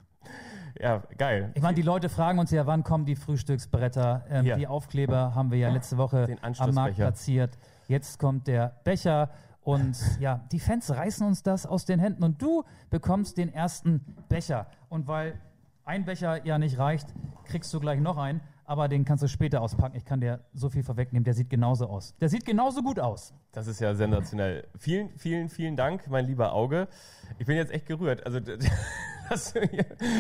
[0.80, 1.52] ja, geil.
[1.54, 4.26] Ich meine, die Leute fragen uns ja, wann kommen die Frühstücksbretter?
[4.30, 4.46] Ähm.
[4.58, 6.74] Die Aufkleber haben wir ja letzte Woche am.
[6.74, 7.58] Markt platziert.
[7.88, 9.30] Jetzt kommt der Becher
[9.62, 14.02] und ja, die Fans reißen uns das aus den Händen und du bekommst den ersten
[14.28, 14.68] Becher.
[14.90, 15.40] Und weil
[15.90, 17.08] ein Becher ja nicht reicht,
[17.46, 19.98] kriegst du gleich noch einen, aber den kannst du später auspacken.
[19.98, 22.14] Ich kann dir so viel vorwegnehmen, der sieht genauso aus.
[22.22, 23.34] Der sieht genauso gut aus.
[23.54, 24.68] Das ist ja sensationell.
[24.78, 26.88] Vielen, vielen, vielen Dank, mein lieber Auge.
[27.40, 28.24] Ich bin jetzt echt gerührt.
[28.24, 28.40] Also,
[29.30, 29.62] dass du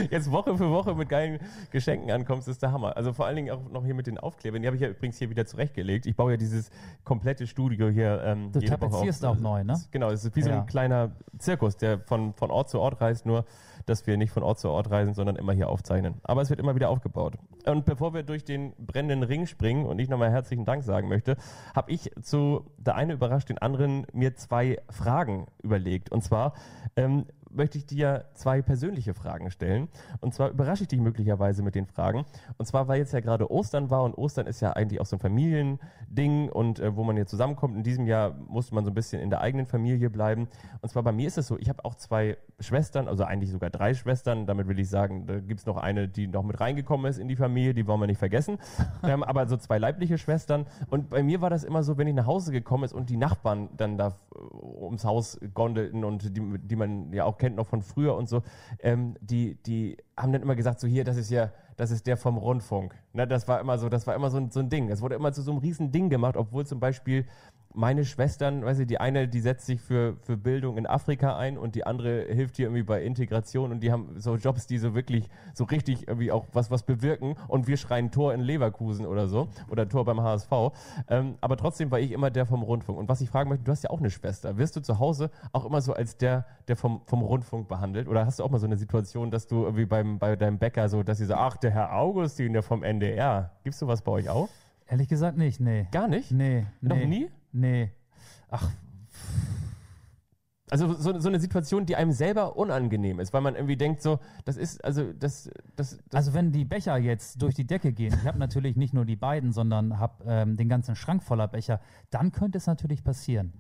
[0.10, 1.40] jetzt Woche für Woche mit geilen
[1.70, 2.98] Geschenken ankommst, ist der Hammer.
[2.98, 4.64] Also vor allen Dingen auch noch hier mit den Aufklebern.
[4.64, 6.08] Die habe ich ja übrigens hier wieder zurechtgelegt.
[6.08, 6.72] Ich baue ja dieses
[7.04, 8.24] komplette Studio hier.
[8.26, 9.80] Ähm, Du tapezierst auch neu, ne?
[9.92, 10.62] Genau, es ist wie so Ja.
[10.62, 13.46] ein kleiner Zirkus, der von, von Ort zu Ort reist, nur
[13.90, 16.16] dass wir nicht von Ort zu Ort reisen, sondern immer hier aufzeichnen.
[16.24, 17.36] Aber es wird immer wieder aufgebaut.
[17.66, 21.38] Und bevor wir durch den brennenden Ring springen und ich nochmal herzlichen Dank sagen möchte,
[21.76, 26.12] habe ich zu der eine überrascht den anderen mir zwei Fragen überlegt.
[26.12, 26.54] Und zwar
[26.96, 29.88] ähm, möchte ich dir zwei persönliche Fragen stellen.
[30.22, 32.26] Und zwar überrasche ich dich möglicherweise mit den Fragen.
[32.58, 35.16] Und zwar, weil jetzt ja gerade Ostern war und Ostern ist ja eigentlich auch so
[35.16, 37.76] ein Familiending und äh, wo man hier zusammenkommt.
[37.76, 40.48] In diesem Jahr musste man so ein bisschen in der eigenen Familie bleiben.
[40.82, 43.70] Und zwar bei mir ist es so, ich habe auch zwei Schwestern, also eigentlich sogar
[43.70, 44.46] drei Schwestern.
[44.46, 47.28] Damit will ich sagen, da gibt es noch eine, die noch mit reingekommen ist in
[47.28, 48.58] die Familie, die wollen wir nicht vergessen.
[49.04, 50.66] ähm, aber so zwei leibliche Schwestern.
[50.90, 53.18] Und bei mir war das immer so, wenn ich nach Hause gekommen ist und die
[53.18, 57.68] Nachbarn dann da äh, ums Haus gondelten und die, die man ja auch kennt noch
[57.68, 58.44] von früher und so,
[58.80, 62.18] ähm, die, die haben dann immer gesagt, so hier, das ist ja, das ist der
[62.18, 62.96] vom Rundfunk.
[63.14, 64.90] Ne, das war immer so, das war immer so ein, so ein Ding.
[64.90, 67.26] Es wurde immer zu so einem riesen Ding gemacht, obwohl zum Beispiel
[67.74, 71.58] meine Schwestern, weiß ich, die eine, die setzt sich für, für Bildung in Afrika ein
[71.58, 74.96] und die andere hilft hier irgendwie bei Integration und die haben so Jobs, die so
[74.96, 79.28] wirklich, so richtig irgendwie auch was, was bewirken und wir schreien Tor in Leverkusen oder
[79.28, 80.52] so oder Tor beim HSV.
[81.08, 82.98] Ähm, aber trotzdem war ich immer der vom Rundfunk.
[82.98, 84.58] Und was ich fragen möchte, du hast ja auch eine Schwester.
[84.58, 88.08] Wirst du zu Hause auch immer so als der, der vom, vom Rundfunk behandelt?
[88.08, 90.90] Oder hast du auch mal so eine Situation, dass du irgendwie beim, bei deinem Bäcker
[90.90, 93.52] so, dass sie so, ach, der Herr Augustin, der vom NDR.
[93.64, 94.50] Gibt's sowas bei euch auch?
[94.88, 95.88] Ehrlich gesagt nicht, nee.
[95.92, 96.32] Gar nicht?
[96.32, 96.66] Nee.
[96.82, 97.06] Noch nee.
[97.06, 97.30] nie?
[97.52, 97.92] Nee.
[98.50, 98.70] Ach,
[100.72, 104.20] Also so, so eine Situation, die einem selber unangenehm ist, weil man irgendwie denkt so,
[104.46, 108.14] das ist, also das, das, das Also wenn die Becher jetzt durch die Decke gehen,
[108.14, 111.82] ich habe natürlich nicht nur die beiden, sondern habe ähm, den ganzen Schrank voller Becher,
[112.12, 113.54] dann könnte es natürlich passieren.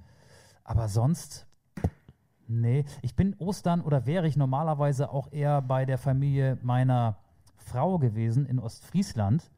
[0.63, 1.47] Aber sonst,
[2.47, 7.17] nee, ich bin Ostern oder wäre ich normalerweise auch eher bei der Familie meiner
[7.57, 9.49] Frau gewesen in Ostfriesland.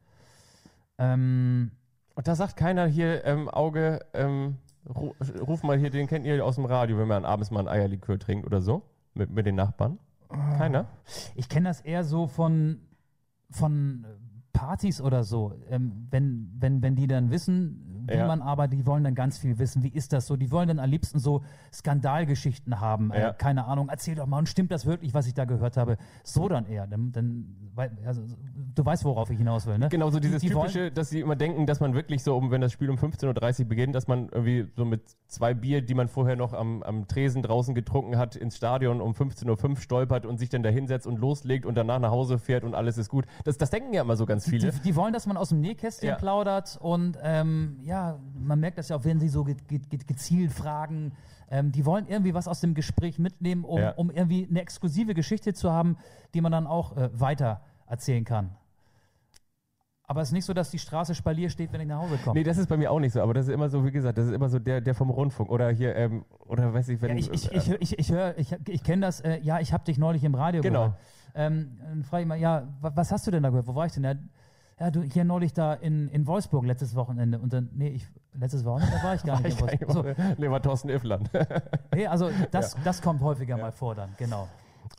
[0.96, 1.72] Ähm,
[2.14, 4.56] Und da sagt keiner hier, ähm, Auge, ähm,
[4.88, 7.68] ru, ruf mal hier, den kennt ihr aus dem Radio, wenn man abends mal ein
[7.68, 8.82] Eierlikör trinkt oder so,
[9.14, 9.98] mit, mit den Nachbarn.
[10.56, 10.86] Keiner?
[11.34, 12.80] Ich kenne das eher so von,
[13.50, 14.06] von
[14.52, 15.54] Partys oder so.
[15.68, 18.26] Ähm, wenn, wenn, wenn die dann wissen, wie Ja.
[18.26, 20.36] man aber, die wollen dann ganz viel wissen, wie ist das so?
[20.36, 21.42] Die wollen dann am liebsten so
[21.92, 23.10] Skandalgeschichten haben.
[23.12, 23.32] Äh, Ja.
[23.32, 25.96] keine Ahnung, erzähl doch mal, und stimmt das wirklich, was ich da gehört habe?
[26.24, 26.86] So dann eher.
[26.86, 27.56] Dann, dann,
[28.04, 28.22] also,
[28.74, 29.88] du weißt, worauf ich hinaus will, ne?
[29.88, 32.50] Genau, so dieses die, die typische, dass sie immer denken, dass man wirklich so, um,
[32.50, 35.94] wenn das Spiel um 15.30 Uhr beginnt, dass man irgendwie so mit zwei Bier, die
[35.94, 40.26] man vorher noch am, am Tresen draußen getrunken hat, ins Stadion um 15.05 Uhr stolpert
[40.26, 43.08] und sich dann da hinsetzt und loslegt und danach nach Hause fährt und alles ist
[43.08, 43.26] gut.
[43.44, 44.70] Das, das denken ja immer so ganz viele.
[44.72, 46.14] Die, die wollen, dass man aus dem Nähkästchen Ja.
[46.16, 47.91] plaudert und ähm, ja,
[48.34, 51.12] man merkt das ja auch, wenn sie so ge ge ge gezielt fragen.
[51.50, 53.90] Ähm, die wollen irgendwie was aus dem Gespräch mitnehmen, um, Ja.
[53.92, 55.96] um irgendwie eine exklusive Geschichte zu haben,
[56.34, 58.50] die man dann auch äh, weiter erzählen kann.
[60.04, 62.38] Aber es ist nicht so, dass die Straße Spalier steht, wenn ich nach Hause komme.
[62.38, 64.18] Nee, das ist bei mir auch nicht so, aber das ist immer so, wie gesagt,
[64.18, 67.10] das ist immer so der, der vom Rundfunk oder hier, ähm, oder weiß ich, wenn.
[67.10, 69.84] Ja, ich ich, ich, ich, ich höre, ich, ich kenne das, äh, ja, ich habe
[69.84, 70.86] dich neulich im Radio Genau.
[70.86, 70.98] gehört.
[71.34, 73.66] Ähm, dann frage ich mal, ja, wa- was hast du denn da gehört?
[73.66, 74.04] Wo war ich denn?
[74.04, 74.14] Ja,
[74.82, 77.38] ja du, hier neulich da in, in Wolfsburg letztes Wochenende.
[77.38, 80.16] Und dann, nee, ich, letztes Wochenende, da war ich gar nicht in Wolfsburg.
[80.38, 81.30] So, Thorsten Iffland.
[81.94, 84.48] nee, also das, das kommt häufiger mal vor dann, genau.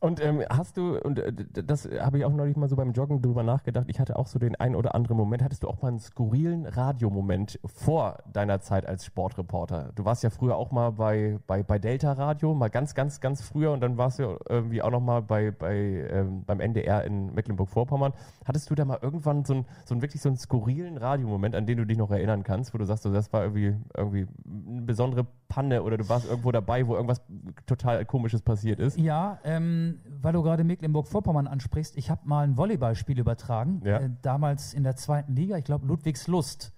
[0.01, 3.21] Und ähm, hast du, und äh, das habe ich auch neulich mal so beim Joggen
[3.21, 5.89] drüber nachgedacht, ich hatte auch so den einen oder anderen Moment, hattest du auch mal
[5.89, 9.91] einen skurrilen Radiomoment vor deiner Zeit als Sportreporter?
[9.95, 13.41] Du warst ja früher auch mal bei, bei, bei Delta Radio, mal ganz, ganz, ganz
[13.41, 15.75] früher und dann warst du irgendwie auch noch mal bei, bei,
[16.11, 18.13] ähm, beim NDR in Mecklenburg-Vorpommern.
[18.45, 21.65] Hattest du da mal irgendwann so, ein, so einen wirklich so einen skurrilen Radiomoment, an
[21.65, 24.81] den du dich noch erinnern kannst, wo du sagst, so, das war irgendwie, irgendwie eine
[24.81, 27.21] besondere Panne oder du warst irgendwo dabei, wo irgendwas
[27.67, 28.97] total komisches passiert ist?
[28.97, 33.97] Ja, ähm, weil du gerade Mecklenburg-Vorpommern ansprichst, ich habe mal ein Volleyballspiel übertragen, Ja.
[33.99, 36.73] äh, damals in der zweiten Liga, ich glaube Ludwigslust.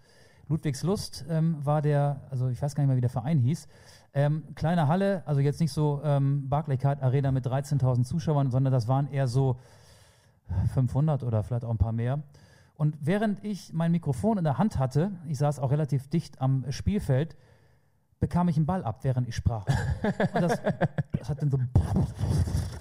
[0.50, 3.68] Ludwigslust ähm, war der, also ich weiß gar nicht mehr, wie der Verein hieß.
[4.14, 8.88] Ähm, kleine Halle, also jetzt nicht so ähm, Barclaycard Arena mit 13.000 Zuschauern, sondern das
[8.90, 9.58] waren eher so
[10.74, 12.22] 500 oder vielleicht auch ein paar mehr.
[12.76, 16.66] Und während ich mein Mikrofon in der Hand hatte, ich saß auch relativ dicht am
[16.70, 17.36] Spielfeld,
[18.20, 19.66] bekam ich einen Ball ab, während ich sprach.
[20.34, 20.62] Und das,
[21.18, 21.60] das hat dann so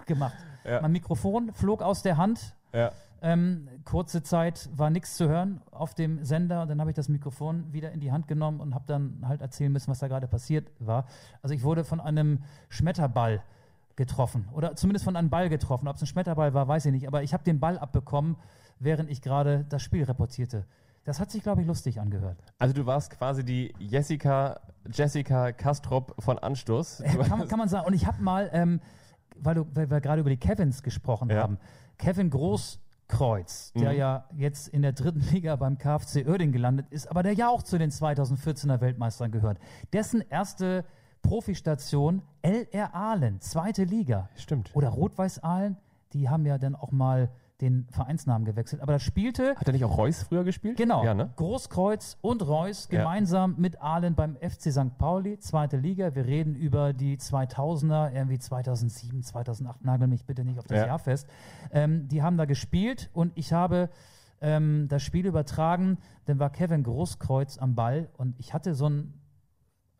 [0.06, 0.34] gemacht.
[0.64, 0.80] Ja.
[0.80, 2.54] Mein Mikrofon flog aus der Hand.
[2.72, 2.92] Ja.
[3.22, 6.62] Ähm, kurze Zeit war nichts zu hören auf dem Sender.
[6.62, 9.40] Und dann habe ich das Mikrofon wieder in die Hand genommen und habe dann halt
[9.40, 11.06] erzählen müssen, was da gerade passiert war.
[11.42, 13.42] Also ich wurde von einem Schmetterball
[13.96, 15.88] getroffen oder zumindest von einem Ball getroffen.
[15.88, 17.06] Ob es ein Schmetterball war, weiß ich nicht.
[17.06, 18.36] Aber ich habe den Ball abbekommen,
[18.78, 20.66] während ich gerade das Spiel reportierte.
[21.04, 22.38] Das hat sich, glaube ich, lustig angehört.
[22.58, 24.58] Also du warst quasi die Jessica,
[24.90, 27.00] Jessica Kastrop von Anstoß.
[27.00, 27.86] Äh, kann, man- kann man sagen.
[27.86, 28.80] Und ich habe mal, ähm,
[29.36, 31.42] weil, du, weil wir gerade über die Kevins gesprochen Ja.
[31.42, 31.58] haben,
[31.98, 33.98] Kevin Großkreuz, der Mhm.
[33.98, 37.62] ja jetzt in der dritten Liga beim KfC Oerding gelandet ist, aber der ja auch
[37.62, 39.58] zu den 2014er Weltmeistern gehört.
[39.92, 40.84] Dessen erste
[41.22, 44.28] Profistation LR Aalen, zweite Liga.
[44.36, 44.70] Stimmt.
[44.74, 45.76] Oder Rot-Weiß Aalen,
[46.12, 47.30] die haben ja dann auch mal
[47.60, 48.82] den Vereinsnamen gewechselt.
[48.82, 50.76] Aber das spielte Hat er nicht auch Reus früher gespielt?
[50.76, 51.04] Genau.
[51.04, 51.30] Ja, ne?
[51.36, 52.98] Großkreuz und Reus Ja.
[52.98, 54.98] gemeinsam mit Ahlen beim FC St.
[54.98, 56.14] Pauli, zweite Liga.
[56.14, 60.86] Wir reden über die 2000er, irgendwie 2007, 2008, nagel mich bitte nicht auf das Ja.
[60.86, 61.28] Jahr fest.
[61.70, 63.88] Ähm, die haben da gespielt und ich habe
[64.40, 65.98] ähm, das Spiel übertragen.
[66.24, 69.20] Dann war Kevin Großkreuz am Ball und ich hatte so einen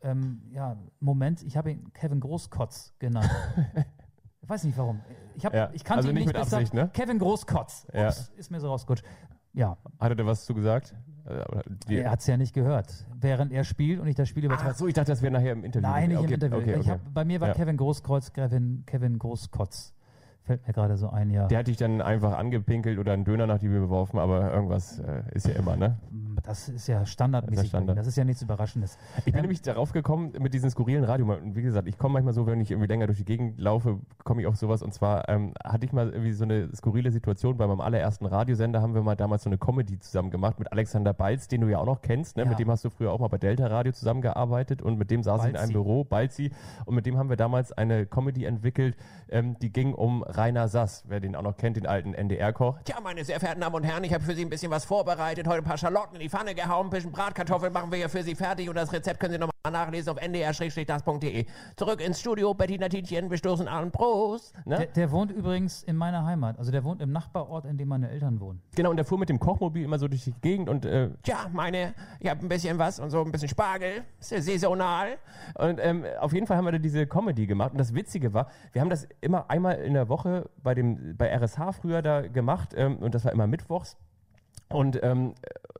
[0.01, 3.29] ähm, ja, Moment, ich habe ihn Kevin Großkotz genannt.
[4.45, 5.01] ich weiß nicht warum.
[5.35, 6.57] Ich, hab, Ja, ich kannte also ihn nicht mit besser.
[6.57, 6.89] Absicht, ne?
[6.93, 7.87] Kevin Großkotz.
[7.93, 8.09] Ja.
[8.09, 9.03] Ups, ist mir so rausgerutscht.
[9.53, 10.93] Ja, Hat er da was zu gesagt?
[11.25, 14.43] Aber die- er hat es ja nicht gehört, während er spielt und ich das Spiel
[14.43, 14.75] Ach übertrage.
[14.75, 15.87] so, ich dachte, das wäre nachher im Interview.
[15.89, 16.57] Nein, nicht okay, im Interview.
[16.59, 16.89] Okay, okay.
[16.91, 17.53] hab, bei mir war Ja.
[17.55, 19.94] Kevin Großkreuz, Kevin, Kevin Großkotz.
[20.45, 21.47] Fällt mir gerade so ein, ja.
[21.47, 24.99] Der hat dich dann einfach angepinkelt oder einen Döner nach die Bier geworfen, aber irgendwas
[24.99, 25.97] äh, ist ja immer, ne?
[26.43, 27.55] Das ist ja standardmäßig.
[27.55, 27.97] Das ist Standard.
[27.97, 28.99] Das ist ja nichts Überraschendes.
[29.19, 31.35] Ich bin Ähm, nämlich darauf gekommen mit diesen skurrilen Radio.
[31.43, 34.41] Wie gesagt, ich komme manchmal so, wenn ich irgendwie länger durch die Gegend laufe, komme
[34.41, 34.83] ich auf sowas.
[34.83, 37.57] Und zwar ähm, hatte ich mal irgendwie so eine skurrile Situation.
[37.57, 41.13] Bei meinem allerersten Radiosender haben wir mal damals so eine Comedy zusammen gemacht mit Alexander
[41.13, 42.37] Balz, den du ja auch noch kennst.
[42.37, 42.43] Ne?
[42.43, 42.49] Ja.
[42.49, 45.45] Mit dem hast du früher auch mal bei Delta Radio zusammengearbeitet und mit dem saß
[45.45, 45.73] ich in einem Balzi.
[45.73, 46.51] Büro, Balzi.
[46.85, 48.95] Und mit dem haben wir damals eine Comedy entwickelt,
[49.29, 52.77] ähm, die ging um Rainer Sass, wer den auch noch kennt, den alten NDR-Koch.
[52.83, 55.47] Tja, meine sehr verehrten Damen und Herren, ich habe für Sie ein bisschen was vorbereitet.
[55.47, 58.23] Heute ein paar Schalotten in die Pfanne gehauen, ein bisschen Bratkartoffeln machen wir hier für
[58.23, 61.45] Sie fertig und das Rezept können Sie nochmal nachlesen auf ndr-das.de.
[61.75, 63.91] Zurück ins Studio, Bettina Tietjen, wir stoßen an.
[63.91, 64.53] Prost!
[64.65, 64.77] Ne?
[64.77, 66.57] der, der wohnt übrigens in meiner Heimat.
[66.59, 68.61] Also der wohnt im Nachbarort, in dem meine Eltern wohnen.
[68.75, 71.49] Genau, und der fuhr mit dem Kochmobil immer so durch die Gegend und äh, Tja,
[71.51, 74.03] meine, ich habe ein bisschen was und so ein bisschen Spargel.
[74.19, 75.17] Ist ja saisonal.
[75.55, 77.71] Und ähm, auf jeden Fall haben wir da diese Comedy gemacht.
[77.71, 81.33] Und das Witzige war, wir haben das immer einmal in der Woche bei dem bei
[81.35, 83.97] RSH früher da gemacht ähm, und das war immer mittwochs.
[84.69, 85.35] Und, ähm,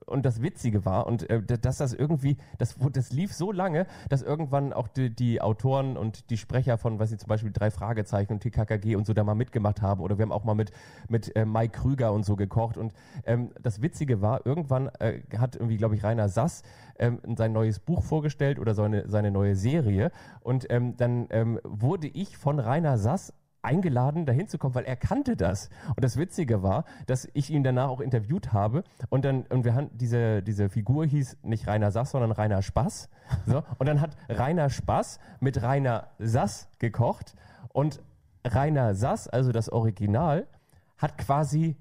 [0.06, 4.22] und das Witzige war, und äh, dass das irgendwie, das, das lief so lange, dass
[4.22, 8.34] irgendwann auch die, die Autoren und die Sprecher von, was sie zum Beispiel drei Fragezeichen
[8.34, 10.00] und TKKG und so da mal mitgemacht haben.
[10.00, 10.70] Oder wir haben auch mal mit,
[11.08, 12.76] mit äh, Mike Krüger und so gekocht.
[12.76, 16.62] Und ähm, das Witzige war, irgendwann äh, hat irgendwie, glaube ich, Rainer Sass
[16.98, 20.12] ähm, sein neues Buch vorgestellt oder seine, seine neue Serie.
[20.40, 23.32] Und ähm, dann ähm, wurde ich von Rainer Sass
[23.66, 25.68] eingeladen, dahin zu kommen, weil er kannte das.
[25.88, 29.74] Und das Witzige war, dass ich ihn danach auch interviewt habe und dann, und wir
[29.74, 33.08] haben, diese, diese Figur hieß nicht Rainer Sass, sondern Rainer Spaß.
[33.44, 37.34] So, und dann hat Rainer Spaß mit Rainer Sass gekocht
[37.72, 38.00] und
[38.46, 40.46] Rainer Sass, also das Original,
[40.96, 41.76] hat quasi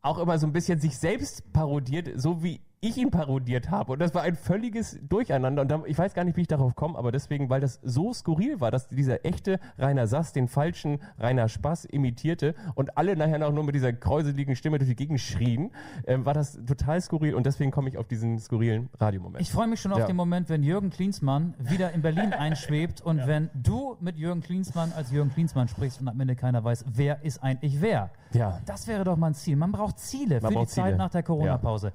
[0.00, 3.92] auch immer so ein bisschen sich selbst parodiert, so wie ich ihn parodiert habe.
[3.92, 5.62] Und das war ein völliges Durcheinander.
[5.62, 8.12] Und da, ich weiß gar nicht, wie ich darauf komme, aber deswegen, weil das so
[8.12, 13.38] skurril war, dass dieser echte Rainer Sass den falschen Rainer Spaß imitierte und alle nachher
[13.38, 15.70] noch nur mit dieser kräuseligen Stimme durch die Gegend schrien,
[16.04, 17.34] äh, war das total skurril.
[17.34, 19.40] Und deswegen komme ich auf diesen skurrilen Radiomoment.
[19.40, 20.06] Ich freue mich schon auf Ja.
[20.06, 24.92] den Moment, wenn Jürgen Klinsmann wieder in Berlin einschwebt und wenn du mit Jürgen Klinsmann
[24.94, 28.10] als Jürgen Klinsmann sprichst und am Ende keiner weiß, wer ist eigentlich wer.
[28.32, 28.60] Ja.
[28.66, 29.56] Das wäre doch mal ein Ziel.
[29.56, 30.96] Man braucht Ziele Man für die braucht Zeit Ziele.
[30.96, 31.92] nach der Corona-Pause.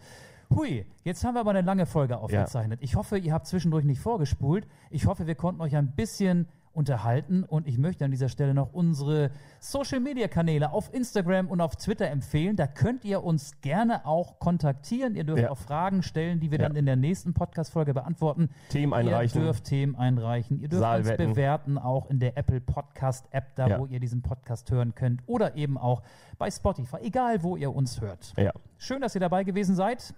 [0.56, 2.80] Hui, jetzt haben wir aber eine lange Folge aufgezeichnet.
[2.82, 4.68] Ich hoffe, ihr habt zwischendurch nicht vorgespult.
[4.89, 8.74] Ich hoffe, wir konnten euch ein bisschen unterhalten und ich möchte an dieser Stelle noch
[8.74, 12.56] unsere Social Media Kanäle auf Instagram und auf Twitter empfehlen.
[12.56, 15.16] Da könnt ihr uns gerne auch kontaktieren.
[15.16, 15.50] Ihr dürft Ja.
[15.52, 16.68] auch Fragen stellen, die wir Ja.
[16.68, 18.50] dann in der nächsten Podcast Folge beantworten.
[18.70, 19.39] Themen einreichen.
[19.41, 20.60] Ihr dürft Themen einreichen.
[20.60, 21.28] Ihr dürft Saalwetten.
[21.28, 23.80] uns bewerten, auch in der Apple Podcast App, da Ja.
[23.80, 26.02] wo ihr diesen Podcast hören könnt oder eben auch
[26.38, 28.34] bei Spotify, egal wo ihr uns hört.
[28.38, 28.52] Ja.
[28.78, 30.14] Schön, dass ihr dabei gewesen seid.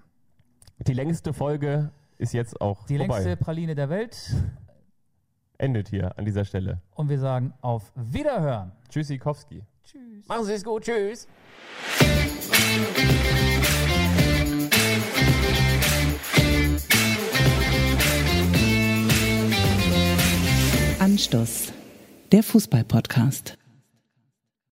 [0.88, 3.14] Die längste Folge ist jetzt auch Die vorbei.
[3.24, 4.18] längste Praline der Welt.
[5.58, 6.82] Endet hier an dieser Stelle.
[6.96, 8.72] Und wir sagen auf Wiederhören.
[8.90, 9.64] Tschüssikowski.
[9.84, 10.28] Tschüss.
[10.28, 10.84] Machen Sie es gut.
[10.84, 11.28] Tschüss.
[21.00, 21.74] Anstoß.
[22.32, 23.58] Der Fußball-Podcast.